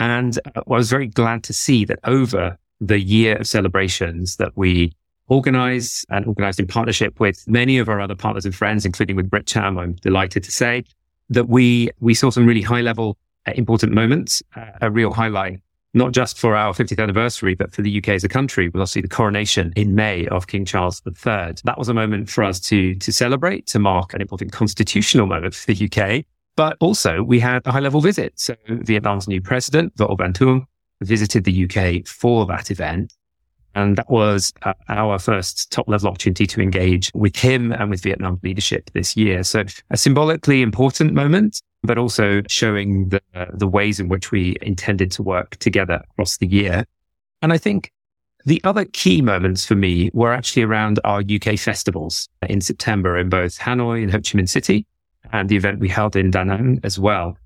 And 0.00 0.36
I 0.56 0.62
was 0.66 0.90
very 0.90 1.06
glad 1.06 1.44
to 1.44 1.52
see 1.52 1.84
that 1.84 2.00
over 2.02 2.58
the 2.80 2.98
year 2.98 3.36
of 3.36 3.46
celebrations 3.46 4.34
that 4.38 4.50
we 4.56 4.92
organized 5.28 6.04
and 6.10 6.26
organized 6.26 6.58
in 6.58 6.66
partnership 6.66 7.20
with 7.20 7.46
many 7.46 7.78
of 7.78 7.88
our 7.88 8.00
other 8.00 8.16
partners 8.16 8.44
and 8.44 8.52
friends, 8.52 8.84
including 8.84 9.14
with 9.14 9.30
BritCham, 9.30 9.78
I'm 9.80 9.92
delighted 9.92 10.42
to 10.42 10.50
say 10.50 10.82
that 11.28 11.48
we, 11.48 11.90
we 12.00 12.14
saw 12.14 12.30
some 12.30 12.46
really 12.46 12.62
high 12.62 12.80
level 12.80 13.16
uh, 13.46 13.52
important 13.54 13.92
moments, 13.92 14.42
uh, 14.56 14.72
a 14.80 14.90
real 14.90 15.12
highlight, 15.12 15.60
not 15.92 16.12
just 16.12 16.38
for 16.38 16.54
our 16.54 16.72
50th 16.72 17.02
anniversary, 17.02 17.54
but 17.54 17.72
for 17.72 17.82
the 17.82 17.98
UK 17.98 18.10
as 18.10 18.24
a 18.24 18.28
country. 18.28 18.68
We'll 18.68 18.86
see 18.86 19.00
the 19.00 19.08
coronation 19.08 19.72
in 19.76 19.94
May 19.94 20.26
of 20.28 20.46
King 20.46 20.64
Charles 20.64 21.02
III. 21.06 21.54
That 21.64 21.78
was 21.78 21.88
a 21.88 21.94
moment 21.94 22.30
for 22.30 22.44
us 22.44 22.60
to, 22.60 22.94
to 22.94 23.12
celebrate, 23.12 23.66
to 23.68 23.78
mark 23.78 24.14
an 24.14 24.20
important 24.20 24.52
constitutional 24.52 25.26
moment 25.26 25.54
for 25.54 25.72
the 25.72 25.90
UK. 25.90 26.24
But 26.56 26.76
also 26.80 27.22
we 27.22 27.40
had 27.40 27.62
a 27.66 27.72
high 27.72 27.80
level 27.80 28.00
visit. 28.00 28.38
So 28.38 28.54
Vietnam's 28.68 29.26
new 29.26 29.40
president, 29.40 29.92
Vo 29.96 30.14
Van 30.14 30.32
Thuong, 30.32 30.66
visited 31.00 31.44
the 31.44 31.64
UK 31.64 32.06
for 32.06 32.46
that 32.46 32.70
event. 32.70 33.14
And 33.74 33.96
that 33.96 34.10
was 34.10 34.52
uh, 34.62 34.74
our 34.88 35.18
first 35.18 35.70
top 35.70 35.88
level 35.88 36.08
opportunity 36.08 36.46
to 36.46 36.60
engage 36.60 37.10
with 37.14 37.36
him 37.36 37.72
and 37.72 37.88
with 37.88 38.02
Vietnam 38.02 38.40
leadership 38.42 38.90
this 38.94 39.16
year. 39.16 39.44
So 39.44 39.64
a 39.90 39.96
symbolically 39.96 40.60
important 40.60 41.14
moment, 41.14 41.62
but 41.82 41.98
also 41.98 42.42
showing 42.48 43.08
the, 43.08 43.22
the 43.52 43.66
ways 43.66 44.00
in 44.00 44.08
which 44.08 44.30
we 44.30 44.56
intended 44.62 45.10
to 45.12 45.22
work 45.22 45.56
together 45.56 46.02
across 46.12 46.36
the 46.36 46.46
year. 46.46 46.84
And 47.42 47.52
I 47.52 47.58
think 47.58 47.92
the 48.44 48.60
other 48.64 48.84
key 48.86 49.22
moments 49.22 49.64
for 49.66 49.74
me 49.74 50.10
were 50.12 50.32
actually 50.32 50.62
around 50.62 50.98
our 51.04 51.20
UK 51.20 51.58
festivals 51.58 52.28
in 52.48 52.60
September 52.60 53.16
in 53.16 53.28
both 53.28 53.58
Hanoi 53.58 54.02
and 54.02 54.10
Ho 54.10 54.18
Chi 54.18 54.38
Minh 54.38 54.48
City 54.48 54.86
and 55.32 55.48
the 55.48 55.56
event 55.56 55.80
we 55.80 55.88
held 55.88 56.16
in 56.16 56.30
Da 56.30 56.44
Nang 56.44 56.80
as 56.82 56.98
well. 56.98 57.36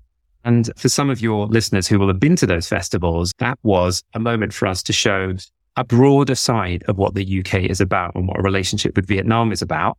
And 0.43 0.69
for 0.77 0.89
some 0.89 1.09
of 1.09 1.21
your 1.21 1.47
listeners 1.47 1.87
who 1.87 1.99
will 1.99 2.07
have 2.07 2.19
been 2.19 2.35
to 2.37 2.45
those 2.45 2.67
festivals, 2.67 3.33
that 3.39 3.57
was 3.63 4.03
a 4.13 4.19
moment 4.19 4.53
for 4.53 4.67
us 4.67 4.83
to 4.83 4.93
show 4.93 5.33
a 5.75 5.83
broader 5.83 6.35
side 6.35 6.83
of 6.87 6.97
what 6.97 7.15
the 7.15 7.39
UK 7.39 7.63
is 7.63 7.81
about 7.81 8.15
and 8.15 8.27
what 8.27 8.39
a 8.39 8.43
relationship 8.43 8.95
with 8.95 9.07
Vietnam 9.07 9.51
is 9.51 9.61
about 9.61 9.97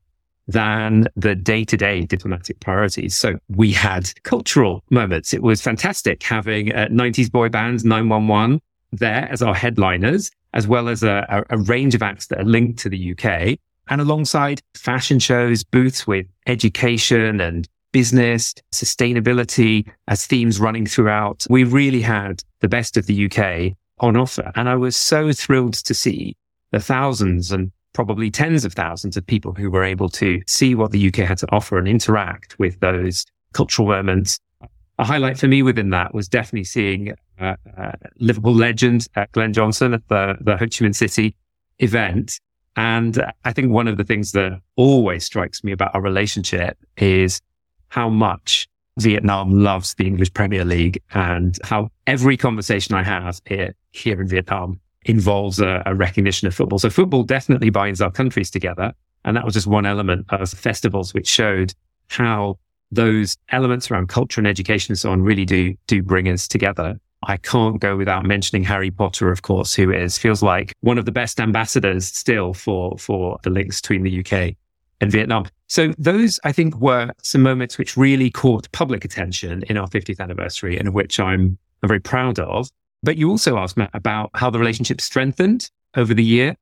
than 0.48 1.08
the 1.16 1.34
day 1.34 1.64
to 1.64 1.76
day 1.76 2.02
diplomatic 2.02 2.60
priorities. 2.60 3.16
So 3.16 3.38
we 3.48 3.72
had 3.72 4.10
cultural 4.22 4.84
moments. 4.90 5.34
It 5.34 5.42
was 5.42 5.60
fantastic 5.60 6.22
having 6.22 6.72
uh, 6.72 6.86
a 6.88 6.92
90s 6.92 7.30
boy 7.30 7.48
band 7.48 7.84
911 7.84 8.60
there 8.92 9.28
as 9.30 9.42
our 9.42 9.54
headliners, 9.54 10.30
as 10.54 10.66
well 10.66 10.88
as 10.88 11.02
a, 11.02 11.44
a, 11.50 11.58
range 11.58 11.94
of 11.94 12.02
acts 12.02 12.28
that 12.28 12.40
are 12.40 12.44
linked 12.44 12.78
to 12.80 12.88
the 12.88 13.12
UK 13.12 13.58
and 13.88 14.00
alongside 14.00 14.62
fashion 14.74 15.18
shows, 15.18 15.64
booths 15.64 16.06
with 16.06 16.26
education 16.46 17.40
and 17.40 17.68
business, 17.92 18.54
sustainability 18.72 19.88
as 20.08 20.26
themes 20.26 20.60
running 20.60 20.86
throughout. 20.86 21.46
We 21.48 21.64
really 21.64 22.02
had 22.02 22.42
the 22.60 22.68
best 22.68 22.96
of 22.96 23.06
the 23.06 23.26
UK 23.26 23.76
on 23.98 24.16
offer. 24.16 24.52
And 24.54 24.68
I 24.68 24.76
was 24.76 24.96
so 24.96 25.32
thrilled 25.32 25.74
to 25.74 25.94
see 25.94 26.36
the 26.72 26.80
thousands 26.80 27.52
and 27.52 27.72
probably 27.96 28.30
tens 28.30 28.66
of 28.66 28.74
thousands 28.74 29.16
of 29.16 29.26
people 29.26 29.54
who 29.54 29.70
were 29.70 29.82
able 29.82 30.10
to 30.10 30.42
see 30.46 30.74
what 30.74 30.90
the 30.90 31.08
UK 31.08 31.26
had 31.26 31.38
to 31.38 31.46
offer 31.50 31.78
and 31.78 31.88
interact 31.88 32.54
with 32.58 32.78
those 32.80 33.24
cultural 33.54 33.88
moments. 33.88 34.38
A 34.98 35.04
highlight 35.04 35.38
for 35.38 35.48
me 35.48 35.62
within 35.62 35.88
that 35.90 36.12
was 36.12 36.28
definitely 36.28 36.64
seeing 36.64 37.14
uh, 37.40 37.56
uh, 37.78 37.92
Liverpool 38.18 38.54
legend 38.54 39.08
uh, 39.16 39.24
Glenn 39.32 39.54
Johnson 39.54 39.94
at 39.94 40.06
the, 40.08 40.36
the 40.42 40.58
Ho 40.58 40.66
Chi 40.66 40.84
Minh 40.84 40.94
City 40.94 41.34
event. 41.78 42.38
And 42.76 43.24
I 43.46 43.54
think 43.54 43.72
one 43.72 43.88
of 43.88 43.96
the 43.96 44.04
things 44.04 44.32
that 44.32 44.60
always 44.76 45.24
strikes 45.24 45.64
me 45.64 45.72
about 45.72 45.94
our 45.94 46.02
relationship 46.02 46.76
is 46.98 47.40
how 47.88 48.10
much 48.10 48.68
Vietnam 48.98 49.62
loves 49.62 49.94
the 49.94 50.06
English 50.06 50.34
Premier 50.34 50.66
League 50.66 51.02
and 51.14 51.58
how 51.64 51.88
every 52.06 52.36
conversation 52.36 52.94
I 52.94 53.04
have 53.04 53.40
here, 53.46 53.74
here 53.92 54.20
in 54.20 54.28
Vietnam 54.28 54.80
involves 55.06 55.60
a, 55.60 55.82
a, 55.86 55.94
recognition 55.94 56.46
of 56.46 56.54
football. 56.54 56.78
So 56.78 56.90
football 56.90 57.22
definitely 57.22 57.70
binds 57.70 58.00
our 58.00 58.10
countries 58.10 58.50
together. 58.50 58.92
And 59.24 59.36
that 59.36 59.44
was 59.44 59.54
just 59.54 59.66
one 59.66 59.86
element 59.86 60.26
of 60.30 60.48
festivals 60.50 61.14
which 61.14 61.26
showed 61.26 61.74
how 62.08 62.58
those 62.92 63.36
elements 63.50 63.90
around 63.90 64.08
culture 64.08 64.40
and 64.40 64.46
education 64.46 64.92
and 64.92 64.98
so 64.98 65.10
on 65.10 65.22
really 65.22 65.44
do, 65.44 65.74
do 65.86 66.02
bring 66.02 66.28
us 66.28 66.46
together. 66.46 66.98
I 67.24 67.36
can't 67.38 67.80
go 67.80 67.96
without 67.96 68.24
mentioning 68.24 68.62
Harry 68.64 68.90
Potter, 68.90 69.32
of 69.32 69.42
course, 69.42 69.74
who 69.74 69.90
is, 69.90 70.16
feels 70.18 70.42
like 70.42 70.72
one 70.80 70.98
of 70.98 71.06
the 71.06 71.12
best 71.12 71.40
ambassadors 71.40 72.06
still 72.06 72.54
for, 72.54 72.96
for 72.98 73.38
the 73.42 73.50
links 73.50 73.80
between 73.80 74.02
the 74.02 74.20
UK 74.20 74.54
and 75.00 75.10
Vietnam. 75.10 75.46
So 75.66 75.92
those, 75.98 76.38
I 76.44 76.52
think, 76.52 76.78
were 76.78 77.10
some 77.22 77.42
moments 77.42 77.78
which 77.78 77.96
really 77.96 78.30
caught 78.30 78.70
public 78.72 79.04
attention 79.04 79.64
in 79.68 79.76
our 79.76 79.88
50th 79.88 80.20
anniversary 80.20 80.78
and 80.78 80.94
which 80.94 81.18
I'm, 81.18 81.58
I'm 81.82 81.88
very 81.88 82.00
proud 82.00 82.38
of. 82.38 82.70
But 83.06 83.18
you 83.18 83.30
also 83.30 83.56
asked 83.56 83.76
Matt 83.76 83.90
about 83.94 84.30
how 84.34 84.50
the 84.50 84.58
relationship 84.58 85.00
strengthened 85.00 85.70
over 85.96 86.12
the 86.12 86.24
year. 86.24 86.56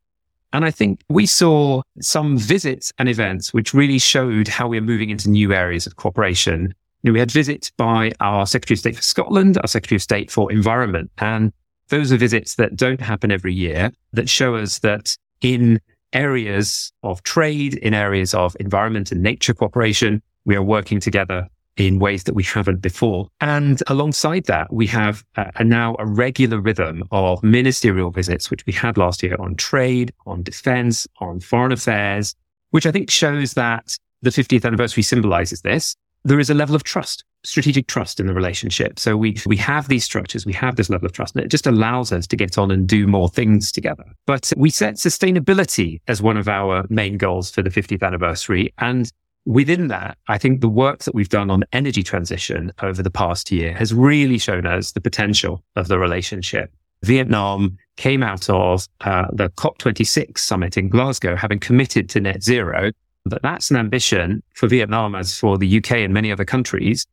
And 0.52 0.62
I 0.62 0.70
think 0.70 1.00
we 1.08 1.24
saw 1.24 1.80
some 2.02 2.36
visits 2.36 2.92
and 2.98 3.08
events 3.08 3.54
which 3.54 3.72
really 3.72 3.98
showed 3.98 4.46
how 4.46 4.68
we're 4.68 4.82
moving 4.82 5.08
into 5.08 5.30
new 5.30 5.54
areas 5.54 5.86
of 5.86 5.96
cooperation. 5.96 6.74
You 7.02 7.10
know, 7.10 7.12
we 7.14 7.18
had 7.18 7.30
visits 7.30 7.70
by 7.70 8.12
our 8.20 8.46
Secretary 8.46 8.74
of 8.74 8.80
State 8.80 8.96
for 8.96 9.02
Scotland, 9.02 9.56
our 9.56 9.66
Secretary 9.66 9.96
of 9.96 10.02
State 10.02 10.30
for 10.30 10.52
Environment. 10.52 11.10
And 11.16 11.50
those 11.88 12.12
are 12.12 12.18
visits 12.18 12.56
that 12.56 12.76
don't 12.76 13.00
happen 13.00 13.32
every 13.32 13.54
year 13.54 13.90
that 14.12 14.28
show 14.28 14.54
us 14.54 14.80
that 14.80 15.16
in 15.40 15.80
areas 16.12 16.92
of 17.02 17.22
trade, 17.22 17.76
in 17.76 17.94
areas 17.94 18.34
of 18.34 18.54
environment 18.60 19.12
and 19.12 19.22
nature 19.22 19.54
cooperation. 19.54 20.22
We 20.44 20.56
are 20.56 20.62
working 20.62 21.00
together 21.00 21.48
in 21.76 21.98
ways 21.98 22.24
that 22.24 22.34
we 22.34 22.42
haven't 22.44 22.80
before. 22.80 23.28
And 23.40 23.82
alongside 23.86 24.44
that, 24.44 24.72
we 24.72 24.86
have 24.88 25.24
uh, 25.36 25.50
a 25.56 25.64
now 25.64 25.96
a 25.98 26.06
regular 26.06 26.60
rhythm 26.60 27.02
of 27.10 27.42
ministerial 27.42 28.10
visits, 28.10 28.50
which 28.50 28.64
we 28.66 28.72
had 28.72 28.96
last 28.96 29.22
year 29.22 29.36
on 29.38 29.56
trade, 29.56 30.12
on 30.26 30.42
defense, 30.42 31.06
on 31.20 31.40
foreign 31.40 31.72
affairs, 31.72 32.34
which 32.70 32.86
I 32.86 32.92
think 32.92 33.10
shows 33.10 33.54
that 33.54 33.96
the 34.22 34.30
50th 34.30 34.64
anniversary 34.64 35.02
symbolizes 35.02 35.62
this. 35.62 35.96
There 36.24 36.40
is 36.40 36.48
a 36.48 36.54
level 36.54 36.74
of 36.74 36.84
trust 36.84 37.24
strategic 37.44 37.86
trust 37.86 38.18
in 38.18 38.26
the 38.26 38.34
relationship. 38.34 38.98
So 38.98 39.16
we, 39.16 39.36
we 39.46 39.56
have 39.58 39.88
these 39.88 40.04
structures, 40.04 40.44
we 40.44 40.52
have 40.54 40.76
this 40.76 40.90
level 40.90 41.06
of 41.06 41.12
trust, 41.12 41.36
and 41.36 41.44
it 41.44 41.48
just 41.48 41.66
allows 41.66 42.10
us 42.10 42.26
to 42.26 42.36
get 42.36 42.58
on 42.58 42.70
and 42.70 42.88
do 42.88 43.06
more 43.06 43.28
things 43.28 43.70
together. 43.70 44.04
But 44.26 44.52
we 44.56 44.70
set 44.70 44.94
sustainability 44.94 46.00
as 46.08 46.22
one 46.22 46.36
of 46.36 46.48
our 46.48 46.84
main 46.88 47.18
goals 47.18 47.50
for 47.50 47.62
the 47.62 47.70
50th 47.70 48.02
anniversary. 48.02 48.72
And 48.78 49.12
within 49.44 49.88
that, 49.88 50.18
I 50.28 50.38
think 50.38 50.60
the 50.60 50.68
work 50.68 51.00
that 51.04 51.14
we've 51.14 51.28
done 51.28 51.50
on 51.50 51.64
energy 51.72 52.02
transition 52.02 52.72
over 52.82 53.02
the 53.02 53.10
past 53.10 53.50
year 53.50 53.74
has 53.74 53.92
really 53.92 54.38
shown 54.38 54.66
us 54.66 54.92
the 54.92 55.00
potential 55.00 55.62
of 55.76 55.88
the 55.88 55.98
relationship. 55.98 56.72
Vietnam 57.02 57.76
came 57.96 58.22
out 58.22 58.48
of 58.48 58.88
uh, 59.02 59.26
the 59.32 59.50
COP26 59.50 60.38
summit 60.38 60.76
in 60.76 60.88
Glasgow, 60.88 61.36
having 61.36 61.58
committed 61.58 62.08
to 62.10 62.20
net 62.20 62.42
zero. 62.42 62.90
But 63.26 63.42
that's 63.42 63.70
an 63.70 63.76
ambition 63.76 64.42
for 64.54 64.66
Vietnam 64.66 65.14
as 65.14 65.38
for 65.38 65.56
the 65.56 65.78
UK 65.78 65.92
and 65.92 66.12
many 66.12 66.30
other 66.30 66.44
countries 66.44 67.06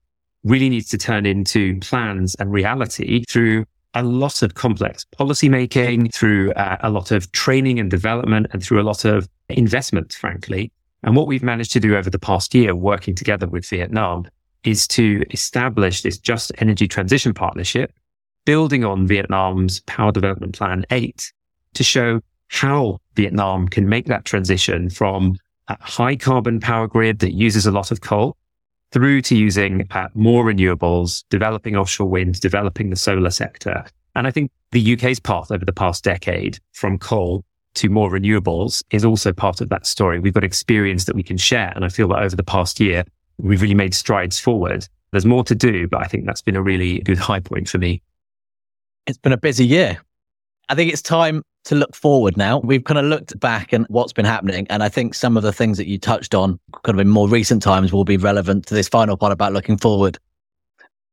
really 0.43 0.69
needs 0.69 0.89
to 0.89 0.97
turn 0.97 1.25
into 1.25 1.79
plans 1.79 2.35
and 2.35 2.51
reality 2.51 3.23
through 3.29 3.65
a 3.93 4.03
lot 4.03 4.41
of 4.41 4.55
complex 4.55 5.05
policy 5.05 5.49
making, 5.49 6.09
through 6.09 6.51
uh, 6.53 6.77
a 6.81 6.89
lot 6.89 7.11
of 7.11 7.31
training 7.33 7.79
and 7.79 7.91
development, 7.91 8.47
and 8.51 8.63
through 8.63 8.81
a 8.81 8.83
lot 8.83 9.05
of 9.05 9.27
investment, 9.49 10.13
frankly. 10.13 10.71
And 11.03 11.15
what 11.15 11.27
we've 11.27 11.43
managed 11.43 11.71
to 11.73 11.79
do 11.79 11.95
over 11.95 12.09
the 12.09 12.19
past 12.19 12.53
year, 12.53 12.75
working 12.75 13.15
together 13.15 13.47
with 13.47 13.67
Vietnam, 13.67 14.27
is 14.63 14.87
to 14.89 15.23
establish 15.31 16.01
this 16.01 16.17
just 16.17 16.51
energy 16.59 16.87
transition 16.87 17.33
partnership, 17.33 17.93
building 18.45 18.83
on 18.83 19.07
Vietnam's 19.07 19.79
Power 19.81 20.11
Development 20.11 20.53
Plan 20.53 20.85
8 20.91 21.33
to 21.73 21.83
show 21.83 22.21
how 22.47 22.99
Vietnam 23.15 23.67
can 23.67 23.87
make 23.87 24.05
that 24.07 24.25
transition 24.25 24.89
from 24.89 25.37
a 25.67 25.77
high 25.79 26.15
carbon 26.15 26.59
power 26.59 26.87
grid 26.87 27.19
that 27.19 27.33
uses 27.33 27.65
a 27.65 27.71
lot 27.71 27.91
of 27.91 28.01
coal 28.01 28.35
through 28.91 29.21
to 29.21 29.35
using 29.37 29.87
uh, 29.91 30.09
more 30.13 30.43
renewables, 30.43 31.23
developing 31.29 31.75
offshore 31.75 32.09
wind, 32.09 32.39
developing 32.41 32.89
the 32.89 32.95
solar 32.95 33.29
sector. 33.29 33.85
And 34.15 34.27
I 34.27 34.31
think 34.31 34.51
the 34.71 34.93
UK's 34.93 35.19
path 35.19 35.49
over 35.49 35.63
the 35.63 35.71
past 35.71 36.03
decade 36.03 36.59
from 36.73 36.97
coal 36.97 37.45
to 37.75 37.89
more 37.89 38.09
renewables 38.09 38.83
is 38.91 39.05
also 39.05 39.31
part 39.31 39.61
of 39.61 39.69
that 39.69 39.85
story. 39.85 40.19
We've 40.19 40.33
got 40.33 40.43
experience 40.43 41.05
that 41.05 41.15
we 41.15 41.23
can 41.23 41.37
share. 41.37 41.71
And 41.75 41.85
I 41.85 41.89
feel 41.89 42.07
that 42.09 42.19
over 42.19 42.35
the 42.35 42.43
past 42.43 42.79
year, 42.79 43.05
we've 43.37 43.61
really 43.61 43.75
made 43.75 43.93
strides 43.93 44.39
forward. 44.39 44.87
There's 45.11 45.25
more 45.25 45.43
to 45.45 45.55
do, 45.55 45.87
but 45.87 46.01
I 46.01 46.05
think 46.05 46.25
that's 46.25 46.41
been 46.41 46.55
a 46.55 46.61
really 46.61 46.99
good 46.99 47.17
high 47.17 47.39
point 47.39 47.69
for 47.69 47.77
me. 47.77 48.01
It's 49.07 49.17
been 49.17 49.33
a 49.33 49.37
busy 49.37 49.65
year. 49.65 49.99
I 50.69 50.75
think 50.75 50.91
it's 50.91 51.01
time 51.01 51.43
to 51.65 51.75
look 51.75 51.95
forward 51.95 52.37
now. 52.37 52.59
We've 52.59 52.83
kind 52.83 52.97
of 52.97 53.05
looked 53.05 53.39
back 53.39 53.73
and 53.73 53.85
what's 53.89 54.13
been 54.13 54.25
happening. 54.25 54.67
And 54.69 54.81
I 54.81 54.89
think 54.89 55.13
some 55.13 55.37
of 55.37 55.43
the 55.43 55.53
things 55.53 55.77
that 55.77 55.87
you 55.87 55.97
touched 55.97 56.33
on 56.33 56.59
kind 56.83 56.95
of 56.95 56.99
in 56.99 57.09
more 57.09 57.27
recent 57.27 57.61
times 57.61 57.93
will 57.93 58.05
be 58.05 58.17
relevant 58.17 58.65
to 58.67 58.73
this 58.73 58.87
final 58.87 59.17
part 59.17 59.31
about 59.31 59.53
looking 59.53 59.77
forward. 59.77 60.17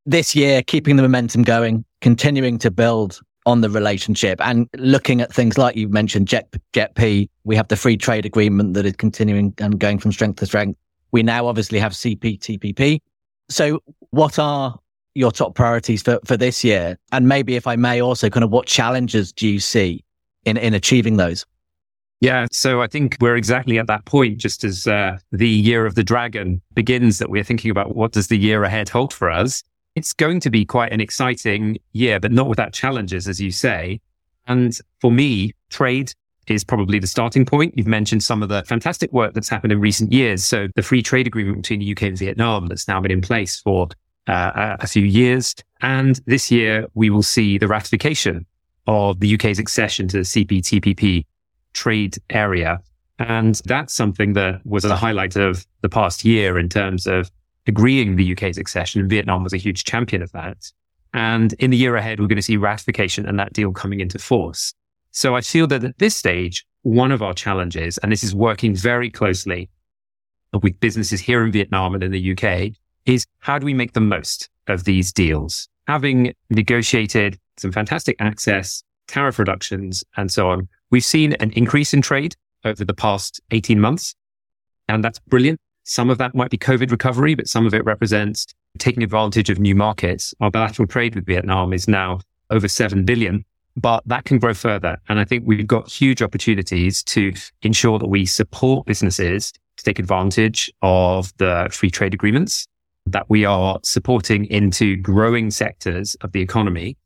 This 0.06 0.34
year, 0.34 0.62
keeping 0.62 0.96
the 0.96 1.02
momentum 1.02 1.42
going, 1.42 1.84
continuing 2.00 2.58
to 2.58 2.70
build 2.70 3.20
on 3.48 3.62
the 3.62 3.70
relationship 3.70 4.38
and 4.42 4.68
looking 4.76 5.22
at 5.22 5.32
things 5.32 5.56
like 5.56 5.74
you 5.74 5.88
mentioned, 5.88 6.28
Jet, 6.28 6.54
JETP. 6.74 7.30
We 7.44 7.56
have 7.56 7.68
the 7.68 7.76
free 7.76 7.96
trade 7.96 8.26
agreement 8.26 8.74
that 8.74 8.84
is 8.84 8.94
continuing 8.96 9.54
and 9.56 9.80
going 9.80 9.98
from 9.98 10.12
strength 10.12 10.38
to 10.40 10.46
strength. 10.46 10.78
We 11.12 11.22
now 11.22 11.46
obviously 11.46 11.78
have 11.78 11.92
CPTPP. 11.92 13.00
So 13.48 13.82
what 14.10 14.38
are 14.38 14.78
your 15.14 15.32
top 15.32 15.54
priorities 15.54 16.02
for, 16.02 16.20
for 16.26 16.36
this 16.36 16.62
year? 16.62 16.98
And 17.10 17.26
maybe 17.26 17.56
if 17.56 17.66
I 17.66 17.76
may 17.76 18.02
also 18.02 18.28
kind 18.28 18.44
of 18.44 18.50
what 18.50 18.66
challenges 18.66 19.32
do 19.32 19.48
you 19.48 19.60
see 19.60 20.04
in, 20.44 20.58
in 20.58 20.74
achieving 20.74 21.16
those? 21.16 21.46
Yeah, 22.20 22.48
so 22.52 22.82
I 22.82 22.86
think 22.86 23.16
we're 23.18 23.36
exactly 23.36 23.78
at 23.78 23.86
that 23.86 24.04
point, 24.04 24.36
just 24.36 24.62
as 24.62 24.86
uh, 24.86 25.16
the 25.32 25.48
year 25.48 25.86
of 25.86 25.94
the 25.94 26.04
dragon 26.04 26.60
begins, 26.74 27.16
that 27.18 27.30
we're 27.30 27.44
thinking 27.44 27.70
about 27.70 27.96
what 27.96 28.12
does 28.12 28.26
the 28.26 28.36
year 28.36 28.62
ahead 28.64 28.90
hold 28.90 29.14
for 29.14 29.30
us. 29.30 29.62
It's 29.98 30.12
going 30.12 30.38
to 30.42 30.50
be 30.50 30.64
quite 30.64 30.92
an 30.92 31.00
exciting 31.00 31.76
year, 31.92 32.20
but 32.20 32.30
not 32.30 32.48
without 32.48 32.72
challenges, 32.72 33.26
as 33.26 33.40
you 33.40 33.50
say. 33.50 34.00
And 34.46 34.78
for 35.00 35.10
me, 35.10 35.56
trade 35.70 36.12
is 36.46 36.62
probably 36.62 37.00
the 37.00 37.08
starting 37.08 37.44
point. 37.44 37.74
You've 37.76 37.88
mentioned 37.88 38.22
some 38.22 38.40
of 38.40 38.48
the 38.48 38.62
fantastic 38.62 39.12
work 39.12 39.34
that's 39.34 39.48
happened 39.48 39.72
in 39.72 39.80
recent 39.80 40.12
years. 40.12 40.44
So 40.44 40.68
the 40.76 40.82
free 40.82 41.02
trade 41.02 41.26
agreement 41.26 41.62
between 41.62 41.80
the 41.80 41.90
UK 41.90 42.02
and 42.02 42.16
Vietnam 42.16 42.68
that's 42.68 42.86
now 42.86 43.00
been 43.00 43.10
in 43.10 43.20
place 43.20 43.58
for 43.58 43.88
uh, 44.28 44.76
a 44.78 44.86
few 44.86 45.02
years. 45.02 45.56
And 45.80 46.20
this 46.26 46.48
year 46.48 46.86
we 46.94 47.10
will 47.10 47.24
see 47.24 47.58
the 47.58 47.66
ratification 47.66 48.46
of 48.86 49.18
the 49.18 49.34
UK's 49.34 49.58
accession 49.58 50.06
to 50.08 50.18
the 50.18 50.22
CPTPP 50.22 51.26
trade 51.72 52.18
area. 52.30 52.78
And 53.18 53.60
that's 53.64 53.94
something 53.94 54.34
that 54.34 54.64
was 54.64 54.84
a 54.84 54.94
highlight 54.94 55.34
of 55.34 55.66
the 55.80 55.88
past 55.88 56.24
year 56.24 56.56
in 56.56 56.68
terms 56.68 57.08
of 57.08 57.32
agreeing 57.68 58.16
the 58.16 58.32
UK's 58.32 58.58
accession. 58.58 59.00
And 59.00 59.10
Vietnam 59.10 59.44
was 59.44 59.52
a 59.52 59.58
huge 59.58 59.84
champion 59.84 60.22
of 60.22 60.32
that. 60.32 60.72
And 61.14 61.52
in 61.54 61.70
the 61.70 61.76
year 61.76 61.96
ahead, 61.96 62.18
we're 62.18 62.26
going 62.26 62.36
to 62.36 62.42
see 62.42 62.56
ratification 62.56 63.26
and 63.26 63.38
that 63.38 63.52
deal 63.52 63.72
coming 63.72 64.00
into 64.00 64.18
force. 64.18 64.74
So 65.12 65.36
I 65.36 65.40
feel 65.40 65.66
that 65.68 65.84
at 65.84 65.98
this 65.98 66.16
stage, 66.16 66.66
one 66.82 67.12
of 67.12 67.22
our 67.22 67.34
challenges, 67.34 67.98
and 67.98 68.10
this 68.10 68.24
is 68.24 68.34
working 68.34 68.74
very 68.74 69.10
closely 69.10 69.68
with 70.62 70.80
businesses 70.80 71.20
here 71.20 71.44
in 71.44 71.52
Vietnam 71.52 71.94
and 71.94 72.02
in 72.02 72.12
the 72.12 72.32
UK, 72.32 72.72
is 73.06 73.24
how 73.38 73.58
do 73.58 73.66
we 73.66 73.74
make 73.74 73.92
the 73.92 74.00
most 74.00 74.48
of 74.66 74.84
these 74.84 75.12
deals? 75.12 75.68
Having 75.86 76.34
negotiated 76.50 77.38
some 77.56 77.72
fantastic 77.72 78.16
access, 78.20 78.82
tariff 79.06 79.38
reductions, 79.38 80.04
and 80.16 80.30
so 80.30 80.50
on. 80.50 80.68
We've 80.90 81.04
seen 81.04 81.32
an 81.34 81.50
increase 81.52 81.92
in 81.92 82.02
trade 82.02 82.36
over 82.64 82.84
the 82.84 82.94
past 82.94 83.40
18 83.50 83.80
months, 83.80 84.14
and 84.88 85.02
that's 85.02 85.18
brilliant. 85.18 85.60
Some 85.88 86.10
of 86.10 86.18
that 86.18 86.34
might 86.34 86.50
be 86.50 86.58
COVID 86.58 86.90
recovery, 86.90 87.34
but 87.34 87.48
some 87.48 87.66
of 87.66 87.72
it 87.72 87.82
represents 87.82 88.46
taking 88.78 89.02
advantage 89.02 89.48
of 89.48 89.58
new 89.58 89.74
markets. 89.74 90.34
Our 90.38 90.50
bilateral 90.50 90.86
trade 90.86 91.14
with 91.14 91.24
Vietnam 91.24 91.72
is 91.72 91.88
now 91.88 92.20
over 92.50 92.68
7 92.68 93.06
billion, 93.06 93.42
but 93.74 94.02
that 94.04 94.26
can 94.26 94.38
grow 94.38 94.52
further. 94.52 94.98
And 95.08 95.18
I 95.18 95.24
think 95.24 95.44
we've 95.46 95.66
got 95.66 95.90
huge 95.90 96.20
opportunities 96.20 97.02
to 97.04 97.32
ensure 97.62 97.98
that 97.98 98.08
we 98.08 98.26
support 98.26 98.84
businesses 98.84 99.50
to 99.78 99.84
take 99.84 99.98
advantage 99.98 100.70
of 100.82 101.32
the 101.38 101.70
free 101.72 101.90
trade 101.90 102.12
agreements 102.12 102.66
that 103.06 103.24
we 103.30 103.46
are 103.46 103.78
supporting 103.82 104.44
into 104.46 104.94
growing 104.96 105.50
sectors 105.50 106.16
of 106.16 106.32
the 106.32 106.42
economy. 106.42 106.98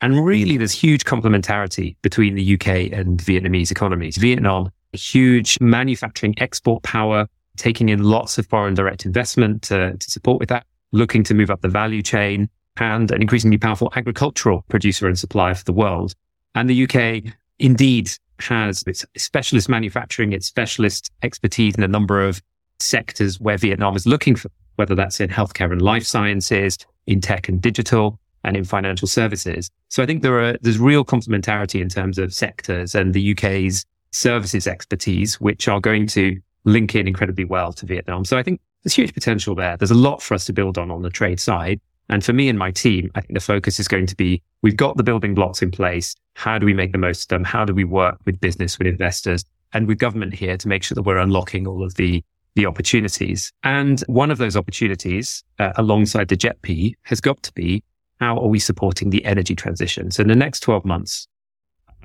And 0.00 0.24
really, 0.24 0.56
there's 0.56 0.72
huge 0.72 1.04
complementarity 1.04 1.94
between 2.00 2.36
the 2.36 2.54
UK 2.54 2.90
and 2.90 3.20
Vietnamese 3.20 3.70
economies. 3.70 4.16
Vietnam, 4.16 4.70
a 4.94 4.96
huge 4.96 5.58
manufacturing 5.60 6.34
export 6.38 6.82
power, 6.82 7.26
taking 7.60 7.90
in 7.90 8.02
lots 8.02 8.38
of 8.38 8.46
foreign 8.46 8.74
direct 8.74 9.04
investment 9.04 9.62
to, 9.62 9.96
to 9.96 10.10
support 10.10 10.40
with 10.40 10.48
that, 10.48 10.66
looking 10.92 11.22
to 11.24 11.34
move 11.34 11.50
up 11.50 11.60
the 11.60 11.68
value 11.68 12.02
chain 12.02 12.48
and 12.78 13.10
an 13.10 13.20
increasingly 13.20 13.58
powerful 13.58 13.92
agricultural 13.94 14.64
producer 14.68 15.06
and 15.06 15.18
supplier 15.18 15.54
for 15.54 15.64
the 15.64 15.72
world. 15.72 16.14
And 16.54 16.68
the 16.68 16.84
UK 16.84 17.32
indeed 17.58 18.10
has 18.38 18.82
its 18.86 19.04
specialist 19.16 19.68
manufacturing, 19.68 20.32
its 20.32 20.46
specialist 20.46 21.10
expertise 21.22 21.74
in 21.74 21.82
a 21.82 21.88
number 21.88 22.26
of 22.26 22.40
sectors 22.78 23.38
where 23.38 23.58
Vietnam 23.58 23.94
is 23.94 24.06
looking 24.06 24.34
for 24.34 24.50
whether 24.76 24.94
that's 24.94 25.20
in 25.20 25.28
healthcare 25.28 25.70
and 25.70 25.82
life 25.82 26.06
sciences, 26.06 26.78
in 27.06 27.20
tech 27.20 27.50
and 27.50 27.60
digital, 27.60 28.18
and 28.44 28.56
in 28.56 28.64
financial 28.64 29.06
services. 29.06 29.70
So 29.88 30.02
I 30.02 30.06
think 30.06 30.22
there 30.22 30.40
are, 30.40 30.56
there's 30.62 30.78
real 30.78 31.04
complementarity 31.04 31.82
in 31.82 31.90
terms 31.90 32.16
of 32.16 32.32
sectors 32.32 32.94
and 32.94 33.12
the 33.12 33.32
UK's 33.32 33.84
services 34.12 34.66
expertise, 34.66 35.38
which 35.38 35.68
are 35.68 35.80
going 35.80 36.06
to 36.06 36.40
link 36.64 36.94
in 36.94 37.08
incredibly 37.08 37.44
well 37.44 37.72
to 37.72 37.86
Vietnam. 37.86 38.24
So 38.24 38.38
I 38.38 38.42
think 38.42 38.60
there's 38.82 38.94
huge 38.94 39.14
potential 39.14 39.54
there. 39.54 39.76
There's 39.76 39.90
a 39.90 39.94
lot 39.94 40.22
for 40.22 40.34
us 40.34 40.44
to 40.46 40.52
build 40.52 40.78
on 40.78 40.90
on 40.90 41.02
the 41.02 41.10
trade 41.10 41.40
side. 41.40 41.80
And 42.08 42.24
for 42.24 42.32
me 42.32 42.48
and 42.48 42.58
my 42.58 42.70
team, 42.72 43.10
I 43.14 43.20
think 43.20 43.34
the 43.34 43.40
focus 43.40 43.78
is 43.78 43.86
going 43.86 44.06
to 44.06 44.16
be, 44.16 44.42
we've 44.62 44.76
got 44.76 44.96
the 44.96 45.02
building 45.02 45.34
blocks 45.34 45.62
in 45.62 45.70
place. 45.70 46.14
How 46.34 46.58
do 46.58 46.66
we 46.66 46.74
make 46.74 46.92
the 46.92 46.98
most 46.98 47.22
of 47.22 47.28
them? 47.28 47.44
How 47.44 47.64
do 47.64 47.72
we 47.72 47.84
work 47.84 48.18
with 48.24 48.40
business, 48.40 48.78
with 48.78 48.88
investors 48.88 49.44
and 49.72 49.86
with 49.86 49.98
government 49.98 50.34
here 50.34 50.56
to 50.56 50.68
make 50.68 50.82
sure 50.82 50.96
that 50.96 51.02
we're 51.02 51.18
unlocking 51.18 51.66
all 51.66 51.84
of 51.84 51.94
the 51.94 52.24
the 52.56 52.66
opportunities. 52.66 53.52
And 53.62 54.00
one 54.08 54.30
of 54.30 54.38
those 54.38 54.56
opportunities, 54.56 55.44
uh, 55.60 55.72
alongside 55.76 56.28
the 56.28 56.36
JETP, 56.36 56.94
has 57.02 57.20
got 57.20 57.42
to 57.44 57.52
be 57.52 57.82
how 58.18 58.36
are 58.38 58.48
we 58.48 58.58
supporting 58.58 59.10
the 59.10 59.24
energy 59.24 59.54
transition? 59.54 60.10
So 60.10 60.22
in 60.22 60.28
the 60.28 60.34
next 60.34 60.60
12 60.60 60.84
months, 60.84 61.26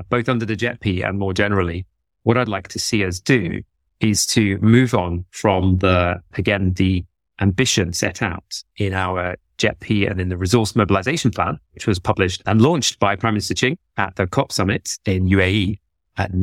both 0.09 0.29
under 0.29 0.45
the 0.45 0.55
JETP 0.55 1.03
and 1.03 1.19
more 1.19 1.33
generally, 1.33 1.85
what 2.23 2.37
I'd 2.37 2.47
like 2.47 2.69
to 2.69 2.79
see 2.79 3.03
us 3.03 3.19
do 3.19 3.61
is 3.99 4.25
to 4.27 4.58
move 4.60 4.93
on 4.93 5.25
from 5.31 5.77
the, 5.77 6.21
again, 6.34 6.73
the 6.73 7.03
ambition 7.41 7.93
set 7.93 8.21
out 8.21 8.63
in 8.77 8.93
our 8.93 9.36
JETP 9.58 10.10
and 10.10 10.19
in 10.19 10.29
the 10.29 10.38
resource 10.38 10.75
mobilization 10.75 11.31
plan, 11.31 11.58
which 11.73 11.88
was 11.88 11.99
published 11.99 12.41
and 12.45 12.62
launched 12.62 12.99
by 12.99 13.15
Prime 13.15 13.34
Minister 13.34 13.53
Chinh 13.53 13.77
at 13.97 14.15
the 14.15 14.27
COP 14.27 14.51
summit 14.51 14.97
in 15.05 15.27
UAE 15.27 15.79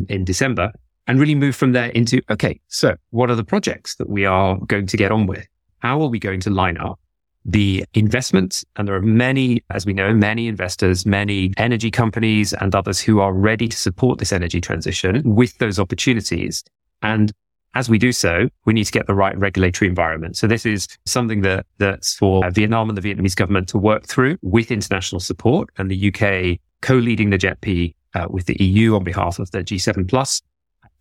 in 0.08 0.24
December 0.24 0.72
and 1.06 1.18
really 1.18 1.34
move 1.34 1.56
from 1.56 1.72
there 1.72 1.88
into, 1.90 2.20
okay, 2.30 2.60
so 2.68 2.94
what 3.10 3.30
are 3.30 3.34
the 3.34 3.44
projects 3.44 3.96
that 3.96 4.08
we 4.08 4.24
are 4.24 4.58
going 4.66 4.86
to 4.86 4.96
get 4.96 5.10
on 5.10 5.26
with? 5.26 5.46
How 5.80 6.00
are 6.00 6.08
we 6.08 6.18
going 6.18 6.40
to 6.40 6.50
line 6.50 6.78
up 6.78 6.98
the 7.44 7.84
investments? 7.94 8.64
And 8.76 8.86
there 8.86 8.94
are 8.94 9.02
many, 9.02 9.62
as 9.70 9.84
we 9.84 9.92
know, 9.92 10.14
many 10.14 10.46
investors, 10.46 11.04
many 11.04 11.52
energy 11.56 11.90
companies 11.90 12.52
and 12.52 12.74
others 12.74 13.00
who 13.00 13.20
are 13.20 13.32
ready 13.32 13.66
to 13.68 13.76
support 13.76 14.20
this 14.20 14.32
energy 14.32 14.60
transition 14.60 15.34
with 15.34 15.58
those 15.58 15.78
opportunities. 15.78 16.62
And 17.02 17.32
as 17.74 17.88
we 17.88 17.98
do 17.98 18.12
so, 18.12 18.48
we 18.64 18.72
need 18.72 18.84
to 18.84 18.92
get 18.92 19.06
the 19.06 19.14
right 19.14 19.36
regulatory 19.38 19.88
environment. 19.88 20.36
So 20.36 20.46
this 20.46 20.66
is 20.66 20.88
something 21.06 21.40
that 21.42 21.66
that's 21.78 22.14
for 22.14 22.48
Vietnam 22.50 22.88
and 22.88 22.98
the 22.98 23.02
Vietnamese 23.02 23.36
government 23.36 23.68
to 23.68 23.78
work 23.78 24.06
through 24.06 24.36
with 24.42 24.70
international 24.70 25.20
support 25.20 25.70
and 25.78 25.90
the 25.90 26.08
UK 26.08 26.58
co-leading 26.82 27.30
the 27.30 27.38
JETP 27.38 27.94
uh, 28.14 28.26
with 28.28 28.46
the 28.46 28.62
EU 28.62 28.94
on 28.94 29.04
behalf 29.04 29.38
of 29.38 29.50
the 29.52 29.58
G7 29.58 30.08
plus 30.08 30.42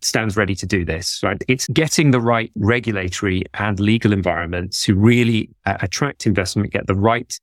stands 0.00 0.36
ready 0.36 0.54
to 0.54 0.66
do 0.66 0.84
this, 0.84 1.20
right? 1.22 1.42
It's 1.48 1.66
getting 1.68 2.10
the 2.10 2.20
right 2.20 2.50
regulatory 2.56 3.44
and 3.54 3.78
legal 3.78 4.12
environment 4.12 4.72
to 4.80 4.94
really 4.94 5.50
uh, 5.64 5.76
attract 5.80 6.26
investment, 6.26 6.72
get 6.72 6.86
the 6.86 6.94
right, 6.94 7.38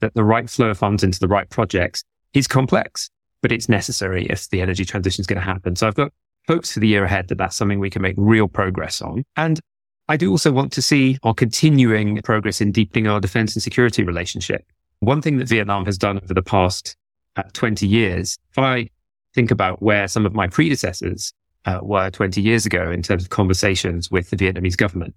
that 0.00 0.14
the 0.14 0.24
right 0.24 0.48
flow 0.48 0.70
of 0.70 0.78
funds 0.78 1.02
into 1.02 1.18
the 1.18 1.28
right 1.28 1.48
projects 1.48 2.04
is 2.34 2.46
complex, 2.46 3.10
but 3.40 3.52
it's 3.52 3.68
necessary 3.68 4.26
if 4.26 4.48
the 4.50 4.60
energy 4.60 4.84
transition 4.84 5.22
is 5.22 5.26
going 5.26 5.40
to 5.40 5.44
happen. 5.44 5.76
So 5.76 5.86
I've 5.86 5.94
got 5.94 6.12
hopes 6.48 6.72
for 6.72 6.80
the 6.80 6.88
year 6.88 7.04
ahead 7.04 7.28
that 7.28 7.38
that's 7.38 7.56
something 7.56 7.78
we 7.78 7.90
can 7.90 8.02
make 8.02 8.14
real 8.16 8.48
progress 8.48 9.00
on. 9.00 9.24
And 9.36 9.60
I 10.08 10.16
do 10.16 10.30
also 10.30 10.52
want 10.52 10.72
to 10.72 10.82
see 10.82 11.18
our 11.22 11.34
continuing 11.34 12.20
progress 12.22 12.60
in 12.60 12.72
deepening 12.72 13.06
our 13.06 13.20
defense 13.20 13.54
and 13.54 13.62
security 13.62 14.02
relationship. 14.02 14.64
One 15.00 15.22
thing 15.22 15.38
that 15.38 15.48
Vietnam 15.48 15.84
has 15.86 15.98
done 15.98 16.18
over 16.22 16.34
the 16.34 16.42
past 16.42 16.96
uh, 17.36 17.44
20 17.52 17.86
years, 17.86 18.36
if 18.50 18.58
I 18.58 18.88
think 19.34 19.50
about 19.50 19.82
where 19.82 20.08
some 20.08 20.26
of 20.26 20.34
my 20.34 20.46
predecessors 20.46 21.32
uh, 21.64 21.78
were 21.82 22.10
20 22.10 22.40
years 22.40 22.66
ago 22.66 22.90
in 22.90 23.02
terms 23.02 23.24
of 23.24 23.30
conversations 23.30 24.10
with 24.10 24.30
the 24.30 24.36
Vietnamese 24.36 24.76
government. 24.76 25.14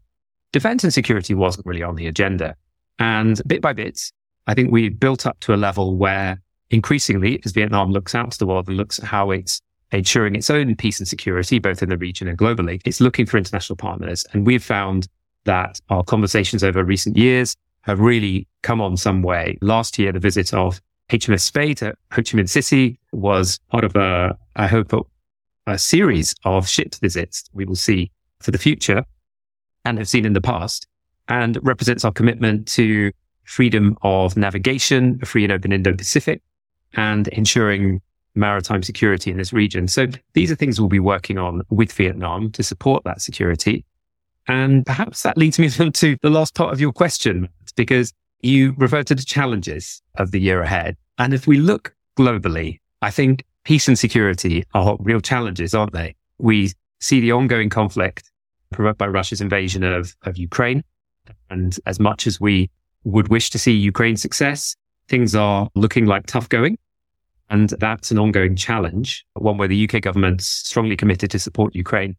Defense 0.52 0.84
and 0.84 0.94
security 0.94 1.34
wasn't 1.34 1.66
really 1.66 1.84
on 1.84 1.96
the 1.96 2.08
agenda. 2.08 2.56
And 3.00 3.42
bit 3.48 3.62
by 3.62 3.74
bit, 3.74 4.00
I 4.48 4.54
think 4.54 4.72
we 4.72 4.90
built 4.90 5.26
up 5.26 5.40
to 5.42 5.54
a 5.54 5.58
level 5.58 5.98
where 5.98 6.42
increasingly, 6.70 7.42
as 7.46 7.52
Vietnam 7.52 7.92
looks 7.92 8.16
out 8.16 8.32
to 8.32 8.38
the 8.38 8.46
world 8.46 8.68
and 8.68 8.78
looks 8.78 9.00
at 9.00 9.06
how 9.06 9.32
it's 9.32 9.62
ensuring 9.98 10.36
its 10.36 10.50
own 10.50 10.76
peace 10.76 11.00
and 11.00 11.08
security, 11.08 11.60
both 11.60 11.82
in 11.82 11.90
the 11.90 11.98
region 11.98 12.28
and 12.28 12.38
globally, 12.38 12.82
it's 12.86 13.02
looking 13.02 13.26
for 13.26 13.38
international 13.38 13.78
partners. 13.78 14.26
And 14.34 14.46
we've 14.46 14.64
found 14.64 15.08
that 15.46 15.80
our 15.90 16.04
conversations 16.04 16.64
over 16.64 16.84
recent 16.84 17.18
years 17.18 17.56
have 17.82 18.00
really 18.00 18.48
come 18.64 18.82
on 18.82 18.98
some 18.98 19.22
way. 19.22 19.58
Last 19.62 20.00
year, 20.00 20.12
the 20.12 20.20
visit 20.20 20.54
of 20.54 20.82
HMS 21.10 21.42
Spey 21.42 21.74
to 21.76 21.94
Ho 22.12 22.18
Chi 22.18 22.38
Minh 22.38 22.50
City 22.50 23.00
was 23.12 23.60
part 23.70 23.84
of 23.84 23.96
a, 23.96 24.36
I 24.56 24.68
hope, 24.68 24.92
a 25.68 25.78
series 25.78 26.36
of 26.46 26.68
ship 26.68 26.96
visits 26.96 27.44
we 27.54 27.66
will 27.66 27.76
see 27.76 28.12
for 28.40 28.52
the 28.52 28.58
future 28.58 29.04
and 29.84 29.98
have 29.98 30.08
seen 30.08 30.26
in 30.26 30.34
the 30.34 30.42
past 30.42 30.88
and 31.28 31.60
represents 31.62 32.04
our 32.06 32.12
commitment 32.12 32.68
to 32.68 33.12
freedom 33.44 33.96
of 34.02 34.36
navigation, 34.36 35.20
a 35.22 35.26
free 35.26 35.44
and 35.44 35.54
open 35.54 35.72
Indo-Pacific, 35.72 36.42
and 36.94 37.28
ensuring 37.30 38.02
maritime 38.36 38.84
security 38.84 39.32
in 39.32 39.38
this 39.38 39.54
region. 39.54 39.88
So 39.88 40.08
these 40.34 40.52
are 40.52 40.56
things 40.56 40.80
we'll 40.80 40.90
be 40.90 41.00
working 41.00 41.38
on 41.38 41.62
with 41.70 41.92
Vietnam 41.94 42.52
to 42.52 42.64
support 42.64 43.04
that 43.06 43.22
security. 43.22 43.86
And 44.48 44.86
perhaps 44.86 45.24
that 45.24 45.38
leads 45.38 45.58
me 45.58 45.70
to 45.92 46.18
the 46.22 46.30
last 46.30 46.56
part 46.56 46.74
of 46.74 46.82
your 46.82 46.92
question, 46.92 47.50
because 47.76 48.14
you 48.42 48.74
referred 48.78 49.08
to 49.08 49.16
the 49.16 49.24
challenges 49.24 50.02
of 50.16 50.32
the 50.32 50.40
year 50.40 50.62
ahead. 50.62 50.98
And 51.18 51.34
if 51.34 51.48
we 51.48 51.58
look 51.58 51.96
globally, 52.18 52.80
I 53.02 53.12
think 53.12 53.46
peace 53.64 53.88
and 53.88 53.98
security 53.98 54.64
are 54.74 54.98
real 55.00 55.20
challenges, 55.20 55.74
aren't 55.74 55.94
they? 55.94 56.16
We 56.38 56.74
see 57.00 57.20
the 57.20 57.32
ongoing 57.32 57.70
conflict 57.70 58.32
provoked 58.72 58.98
by 58.98 59.08
Russia's 59.08 59.42
invasion 59.42 59.84
of, 59.84 60.16
of 60.24 60.38
Ukraine. 60.38 60.84
And 61.50 61.78
as 61.86 62.00
much 62.00 62.28
as 62.28 62.40
we 62.40 62.70
would 63.04 63.30
wish 63.30 63.50
to 63.52 63.60
see 63.60 63.72
Ukraine's 63.72 64.22
success, 64.22 64.76
things 65.08 65.36
are 65.36 65.70
looking 65.76 66.06
like 66.06 66.26
tough 66.26 66.50
going. 66.50 66.78
And 67.50 67.70
that's 67.80 68.12
an 68.12 68.18
ongoing 68.18 68.56
challenge, 68.56 69.26
one 69.34 69.58
where 69.58 69.68
the 69.68 69.88
UK 69.88 70.02
government's 70.02 70.48
strongly 70.48 70.96
committed 70.96 71.30
to 71.32 71.40
support 71.40 71.76
Ukraine 71.76 72.16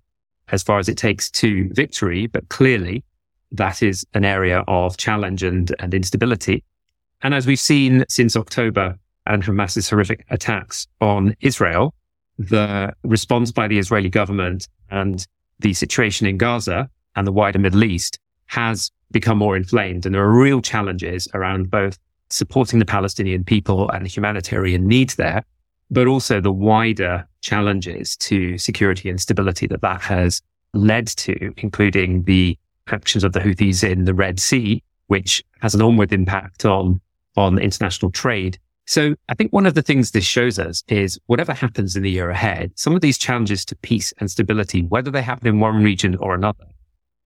as 0.53 0.63
far 0.63 0.79
as 0.79 0.89
it 0.89 0.97
takes 0.97 1.31
to 1.31 1.69
victory. 1.73 2.27
But 2.27 2.49
clearly 2.49 3.05
that 3.53 3.83
is 3.83 4.07
an 4.15 4.25
area 4.25 4.63
of 4.69 4.97
challenge 4.97 5.43
and, 5.43 5.75
and 5.79 5.95
instability. 5.95 6.65
And 7.23 7.35
as 7.35 7.47
we've 7.47 7.61
seen 7.61 8.05
since 8.09 8.37
October 8.37 8.97
and 9.27 9.43
Hamas's 9.43 9.89
horrific 9.89 10.25
attacks 10.31 10.87
on 11.01 11.35
Israel, 11.41 11.95
the 12.39 12.93
response 13.03 13.51
by 13.51 13.67
the 13.67 13.79
Israeli 13.79 14.11
government 14.11 14.69
and 14.91 15.27
the 15.59 15.73
situation 15.75 16.27
in 16.27 16.37
Gaza 16.37 16.89
and 17.17 17.27
the 17.27 17.33
wider 17.33 17.59
Middle 17.59 17.83
East 17.83 18.19
has 18.47 18.91
become 19.11 19.39
more 19.39 19.57
inflamed. 19.57 20.07
And 20.07 20.15
there 20.15 20.23
are 20.23 20.39
real 20.39 20.61
challenges 20.61 21.27
around 21.35 21.71
both 21.71 21.99
supporting 22.31 22.79
the 22.79 22.85
Palestinian 22.85 23.45
people 23.45 23.91
and 23.91 24.05
the 24.05 24.11
humanitarian 24.11 24.87
needs 24.87 25.17
there, 25.17 25.45
but 25.91 26.07
also 26.07 26.41
the 26.41 26.53
wider 26.53 27.27
challenges 27.41 28.17
to 28.17 28.59
security 28.59 29.09
and 29.09 29.21
stability 29.21 29.67
that 29.69 29.83
that 29.83 30.03
has 30.03 30.43
led 30.75 31.07
to, 31.07 31.53
including 31.59 32.25
the 32.25 32.59
actions 32.89 33.25
of 33.25 33.33
the 33.33 33.41
Houthis 33.41 33.89
in 33.89 34.05
the 34.05 34.15
Red 34.15 34.41
Sea, 34.41 34.83
which 35.07 35.45
has 35.61 35.75
an 35.75 35.83
onward 35.83 36.13
impact 36.13 36.65
on, 36.65 37.01
on 37.37 37.59
international 37.59 38.11
trade. 38.11 38.59
So 38.87 39.15
I 39.29 39.35
think 39.35 39.53
one 39.53 39.67
of 39.67 39.75
the 39.75 39.83
things 39.83 40.13
this 40.13 40.25
shows 40.25 40.59
us 40.59 40.85
is 40.89 41.19
whatever 41.27 41.53
happens 41.53 41.97
in 41.97 42.03
the 42.03 42.11
year 42.11 42.31
ahead, 42.31 42.73
some 42.77 42.95
of 42.95 43.01
these 43.01 43.19
challenges 43.19 43.65
to 43.67 43.77
peace 43.77 44.13
and 44.19 44.31
stability, 44.31 44.83
whether 44.83 45.11
they 45.11 45.23
happen 45.23 45.49
in 45.49 45.61
one 45.61 45.83
region 45.83 46.17
or 46.17 46.35
another, 46.35 46.67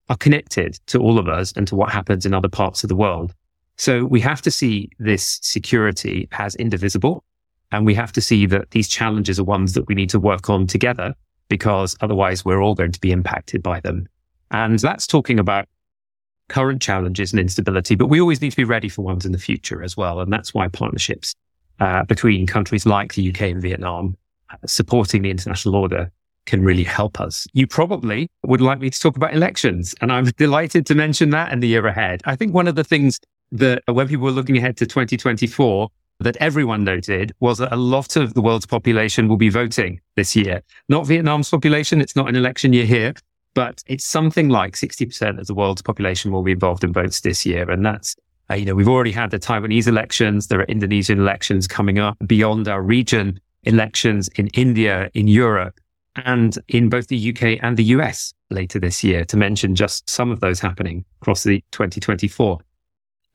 are 0.09 0.17
connected 0.17 0.79
to 0.87 0.99
all 0.99 1.19
of 1.19 1.27
us 1.27 1.53
and 1.53 1.67
to 1.67 1.75
what 1.75 1.91
happens 1.91 2.25
in 2.25 2.33
other 2.33 2.49
parts 2.49 2.83
of 2.83 2.89
the 2.89 2.95
world. 2.95 3.33
So 3.77 4.05
we 4.05 4.19
have 4.21 4.41
to 4.43 4.51
see 4.51 4.89
this 4.99 5.39
security 5.41 6.27
as 6.33 6.55
indivisible. 6.55 7.23
And 7.71 7.85
we 7.85 7.95
have 7.95 8.11
to 8.13 8.21
see 8.21 8.45
that 8.47 8.71
these 8.71 8.87
challenges 8.87 9.39
are 9.39 9.43
ones 9.43 9.73
that 9.73 9.87
we 9.87 9.95
need 9.95 10.09
to 10.09 10.19
work 10.19 10.49
on 10.49 10.67
together 10.67 11.13
because 11.47 11.95
otherwise 12.01 12.43
we're 12.43 12.61
all 12.61 12.75
going 12.75 12.91
to 12.91 12.99
be 12.99 13.11
impacted 13.11 13.63
by 13.63 13.79
them. 13.79 14.07
And 14.51 14.77
that's 14.79 15.07
talking 15.07 15.39
about 15.39 15.67
current 16.49 16.81
challenges 16.81 17.31
and 17.31 17.39
instability, 17.39 17.95
but 17.95 18.07
we 18.07 18.19
always 18.19 18.41
need 18.41 18.51
to 18.51 18.57
be 18.57 18.65
ready 18.65 18.89
for 18.89 19.03
ones 19.03 19.25
in 19.25 19.31
the 19.31 19.37
future 19.37 19.81
as 19.81 19.95
well. 19.95 20.19
And 20.19 20.31
that's 20.31 20.53
why 20.53 20.67
partnerships 20.67 21.33
uh, 21.79 22.03
between 22.03 22.45
countries 22.45 22.85
like 22.85 23.13
the 23.13 23.29
UK 23.29 23.41
and 23.43 23.61
Vietnam 23.61 24.17
uh, 24.49 24.55
supporting 24.65 25.21
the 25.21 25.31
international 25.31 25.75
order 25.75 26.11
can 26.45 26.63
really 26.63 26.83
help 26.83 27.19
us. 27.19 27.47
You 27.53 27.67
probably 27.67 28.27
would 28.43 28.61
like 28.61 28.79
me 28.79 28.89
to 28.89 28.99
talk 28.99 29.15
about 29.15 29.33
elections, 29.33 29.95
and 30.01 30.11
I'm 30.11 30.25
delighted 30.37 30.85
to 30.87 30.95
mention 30.95 31.29
that 31.31 31.51
in 31.51 31.59
the 31.59 31.67
year 31.67 31.87
ahead. 31.87 32.21
I 32.25 32.35
think 32.35 32.53
one 32.53 32.67
of 32.67 32.75
the 32.75 32.83
things 32.83 33.19
that 33.51 33.83
when 33.85 34.07
people 34.07 34.25
were 34.25 34.31
looking 34.31 34.57
ahead 34.57 34.77
to 34.77 34.85
2024, 34.85 35.89
that 36.21 36.37
everyone 36.37 36.83
noted 36.83 37.33
was 37.39 37.57
that 37.57 37.73
a 37.73 37.75
lot 37.75 38.15
of 38.15 38.33
the 38.33 38.41
world's 38.41 38.65
population 38.65 39.27
will 39.27 39.37
be 39.37 39.49
voting 39.49 39.99
this 40.15 40.35
year. 40.35 40.61
Not 40.87 41.07
Vietnam's 41.07 41.49
population. 41.49 41.99
It's 41.99 42.15
not 42.15 42.29
an 42.29 42.35
election 42.35 42.73
year 42.73 42.85
here, 42.85 43.13
but 43.53 43.83
it's 43.87 44.05
something 44.05 44.49
like 44.49 44.75
60% 44.75 45.39
of 45.39 45.47
the 45.47 45.55
world's 45.55 45.81
population 45.81 46.31
will 46.31 46.43
be 46.43 46.51
involved 46.51 46.83
in 46.83 46.93
votes 46.93 47.21
this 47.21 47.45
year. 47.45 47.69
And 47.69 47.85
that's, 47.85 48.15
uh, 48.49 48.53
you 48.53 48.65
know, 48.65 48.75
we've 48.75 48.87
already 48.87 49.11
had 49.11 49.31
the 49.31 49.39
Taiwanese 49.39 49.87
elections. 49.87 50.47
There 50.47 50.59
are 50.59 50.65
Indonesian 50.65 51.19
elections 51.19 51.67
coming 51.67 51.97
up 51.97 52.17
beyond 52.25 52.67
our 52.67 52.81
region, 52.81 53.39
elections 53.63 54.29
in 54.35 54.47
India, 54.49 55.09
in 55.13 55.27
Europe, 55.27 55.79
and 56.15 56.57
in 56.67 56.89
both 56.89 57.07
the 57.07 57.29
UK 57.29 57.59
and 57.63 57.77
the 57.77 57.85
US 57.85 58.33
later 58.49 58.79
this 58.79 59.03
year, 59.03 59.25
to 59.25 59.37
mention 59.37 59.75
just 59.75 60.09
some 60.09 60.29
of 60.29 60.39
those 60.39 60.59
happening 60.59 61.03
across 61.21 61.43
the 61.43 61.63
2024. 61.71 62.59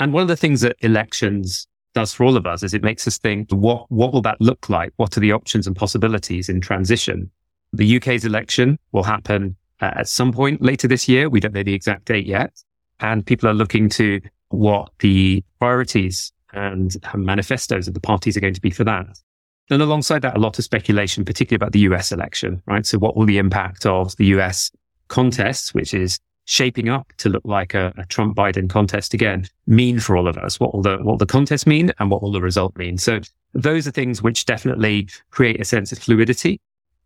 And 0.01 0.13
one 0.13 0.23
of 0.23 0.29
the 0.29 0.37
things 0.37 0.61
that 0.61 0.77
elections 0.81 1.67
does 1.95 2.13
for 2.13 2.25
all 2.25 2.37
of 2.37 2.47
us 2.47 2.63
is 2.63 2.75
it 2.75 2.83
makes 2.83 3.09
us 3.09 3.19
think, 3.19 3.51
what, 3.51 3.91
what 3.91 4.13
will 4.13 4.23
that 4.23 4.41
look 4.41 4.69
like? 4.69 4.93
What 4.97 5.17
are 5.17 5.21
the 5.21 5.33
options 5.33 5.67
and 5.67 5.75
possibilities 5.75 6.49
in 6.49 6.61
transition? 6.61 7.31
The 7.73 7.97
UK's 7.97 8.25
election 8.25 8.79
will 8.93 9.03
happen 9.03 9.57
uh, 9.81 9.93
at 9.97 10.09
some 10.09 10.33
point 10.33 10.61
later 10.61 10.87
this 10.89 11.09
year. 11.09 11.29
We 11.29 11.41
don't 11.41 11.55
know 11.55 11.63
the 11.63 11.75
exact 11.75 12.05
date 12.05 12.27
yet. 12.27 12.53
And 13.01 13.25
people 13.25 13.49
are 13.49 13.55
looking 13.55 13.89
to 13.91 14.21
what 14.49 14.91
the 15.01 15.43
priorities 15.59 16.33
and 16.53 16.97
manifestos 17.15 17.89
of 17.89 17.95
the 17.95 18.01
parties 18.01 18.37
are 18.37 18.41
going 18.41 18.55
to 18.55 18.61
be 18.61 18.71
for 18.71 18.85
that. 18.85 19.19
And 19.69 19.83
alongside 19.83 20.23
that, 20.23 20.37
a 20.37 20.41
lot 20.41 20.59
of 20.59 20.65
speculation, 20.65 21.25
particularly 21.25 21.57
about 21.57 21.73
the 21.73 21.81
US 21.81 22.13
election, 22.13 22.63
right? 22.67 22.87
So 22.87 22.99
what 22.99 23.17
will 23.17 23.27
the 23.27 23.39
impact 23.39 23.85
of 23.85 24.17
the 24.17 24.27
US 24.27 24.71
contest, 25.09 25.75
which 25.75 25.93
is 25.93 26.21
shaping 26.47 26.89
up 26.89 27.13
to 27.19 27.29
look 27.29 27.43
like 27.45 27.75
a, 27.75 27.93
a 27.99 28.07
Trump 28.07 28.37
Biden 28.37 28.71
contest 28.71 29.13
again 29.13 29.47
mean 29.67 30.01
for 30.01 30.17
all 30.17 30.27
of 30.27 30.39
us? 30.39 30.59
What 30.59 30.73
will 30.73 30.83
the, 30.83 30.97
what 30.97 31.05
will 31.05 31.17
the 31.19 31.27
contest 31.27 31.67
mean 31.67 31.93
and 31.99 32.11
what 32.11 32.23
will 32.23 32.33
the 32.33 32.41
result 32.41 32.77
mean? 32.77 32.97
So 32.97 33.21
those 33.53 33.87
are 33.87 33.91
things 33.91 34.23
which 34.23 34.47
definitely 34.47 35.09
create 35.31 35.61
a 35.61 35.65
sense 35.65 35.93
of 35.93 35.99
fluidity 35.99 36.61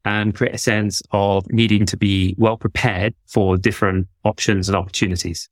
and 0.04 0.34
create 0.34 0.54
a 0.54 0.58
sense 0.58 1.02
of 1.10 1.50
needing 1.50 1.84
to 1.86 1.96
be 1.96 2.34
well 2.38 2.56
prepared 2.56 3.14
for 3.26 3.56
different 3.56 4.06
options 4.24 4.68
and 4.68 4.76
opportunities. 4.76 5.48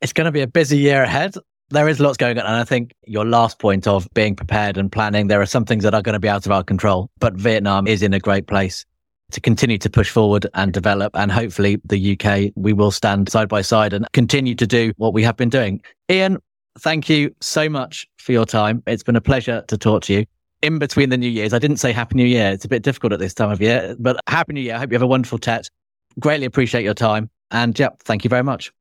It's 0.00 0.12
going 0.12 0.26
to 0.26 0.32
be 0.32 0.42
a 0.42 0.46
busy 0.46 0.78
year 0.78 1.02
ahead. 1.02 1.34
There 1.70 1.88
is 1.88 2.00
lots 2.00 2.16
going 2.16 2.38
on. 2.38 2.46
And 2.46 2.56
I 2.56 2.64
think 2.64 2.94
your 3.06 3.26
last 3.26 3.58
point 3.58 3.86
of 3.86 4.08
being 4.14 4.34
prepared 4.34 4.78
and 4.78 4.90
planning, 4.90 5.26
there 5.26 5.40
are 5.40 5.46
some 5.46 5.64
things 5.64 5.84
that 5.84 5.94
are 5.94 6.02
going 6.02 6.14
to 6.14 6.20
be 6.20 6.28
out 6.28 6.46
of 6.46 6.52
our 6.52 6.64
control, 6.64 7.10
but 7.18 7.34
Vietnam 7.34 7.86
is 7.86 8.02
in 8.02 8.14
a 8.14 8.18
great 8.18 8.46
place 8.46 8.86
to 9.32 9.40
continue 9.40 9.78
to 9.78 9.90
push 9.90 10.10
forward 10.10 10.46
and 10.54 10.72
develop. 10.72 11.14
And 11.14 11.30
hopefully 11.30 11.80
the 11.84 12.18
UK, 12.18 12.52
we 12.56 12.72
will 12.72 12.90
stand 12.90 13.28
side 13.30 13.48
by 13.48 13.62
side 13.62 13.92
and 13.92 14.10
continue 14.12 14.54
to 14.54 14.66
do 14.66 14.92
what 14.96 15.12
we 15.12 15.22
have 15.22 15.36
been 15.36 15.48
doing. 15.50 15.82
Ian, 16.10 16.38
thank 16.78 17.08
you 17.08 17.34
so 17.40 17.68
much 17.68 18.06
for 18.16 18.32
your 18.32 18.46
time. 18.46 18.82
It's 18.86 19.02
been 19.02 19.16
a 19.16 19.20
pleasure 19.20 19.64
to 19.68 19.76
talk 19.76 20.02
to 20.04 20.14
you. 20.14 20.26
In 20.60 20.78
between 20.78 21.10
the 21.10 21.16
New 21.16 21.28
Year's, 21.28 21.52
I 21.52 21.58
didn't 21.58 21.76
say 21.76 21.92
Happy 21.92 22.16
New 22.16 22.26
Year. 22.26 22.50
It's 22.50 22.64
a 22.64 22.68
bit 22.68 22.82
difficult 22.82 23.12
at 23.12 23.20
this 23.20 23.34
time 23.34 23.50
of 23.50 23.60
year, 23.60 23.94
but 23.98 24.18
Happy 24.26 24.54
New 24.54 24.60
Year. 24.60 24.74
I 24.74 24.78
hope 24.78 24.90
you 24.90 24.96
have 24.96 25.02
a 25.02 25.06
wonderful 25.06 25.38
Tet. 25.38 25.70
Greatly 26.18 26.46
appreciate 26.46 26.82
your 26.82 26.94
time. 26.94 27.30
And 27.50 27.78
yeah, 27.78 27.90
thank 28.00 28.24
you 28.24 28.28
very 28.28 28.42
much. 28.42 28.72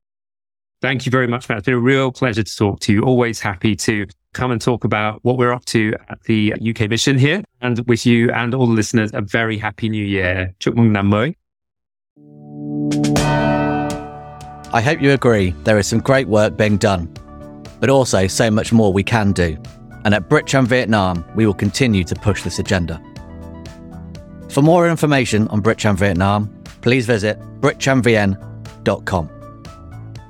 Thank 0.82 1.06
you 1.06 1.12
very 1.12 1.28
much, 1.28 1.50
Matt. 1.50 1.60
It's 1.60 1.66
been 1.66 1.74
a 1.74 1.80
real 1.80 2.12
pleasure 2.12 2.44
to 2.44 2.56
talk 2.56 2.80
to 2.82 2.94
you. 2.94 3.04
Always 3.04 3.40
happy 3.40 3.76
to 3.78 4.06
come 4.38 4.52
and 4.52 4.62
talk 4.62 4.84
about 4.84 5.20
what 5.24 5.38
we're 5.38 5.52
up 5.52 5.66
to 5.66 5.94
at 6.10 6.22
the 6.24 6.54
UK 6.54 6.90
mission 6.90 7.18
here 7.18 7.44
and 7.62 7.80
wish 7.88 8.06
you 8.06 8.32
and 8.32 8.54
all 8.54 8.68
the 8.68 8.74
listeners 8.74 9.12
a 9.14 9.22
very 9.22 9.58
happy 9.58 9.90
new 9.90 10.06
year. 10.06 10.54
Chúc 10.60 10.76
mừng 10.76 10.94
năm 10.94 11.10
mới. 11.10 11.34
I 14.74 14.82
hope 14.82 15.02
you 15.02 15.12
agree 15.12 15.54
there 15.64 15.80
is 15.80 15.88
some 15.88 16.02
great 16.02 16.28
work 16.28 16.58
being 16.58 16.78
done, 16.78 17.08
but 17.80 17.90
also 17.90 18.28
so 18.28 18.52
much 18.52 18.72
more 18.72 18.94
we 18.94 19.04
can 19.04 19.32
do. 19.32 19.58
And 20.06 20.14
at 20.14 20.30
Britcham 20.30 20.68
Vietnam, 20.68 21.26
we 21.36 21.46
will 21.46 21.56
continue 21.56 22.04
to 22.04 22.16
push 22.16 22.44
this 22.44 22.60
agenda. 22.60 23.02
For 24.50 24.62
more 24.62 24.90
information 24.90 25.48
on 25.48 25.62
Britcham 25.62 25.96
Vietnam, 25.98 26.50
please 26.82 27.06
visit 27.08 27.40
britchamvn.com. 27.62 29.30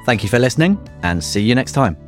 Thank 0.06 0.24
you 0.24 0.30
for 0.30 0.40
listening 0.40 0.78
and 1.04 1.22
see 1.22 1.42
you 1.42 1.54
next 1.56 1.74
time. 1.74 2.07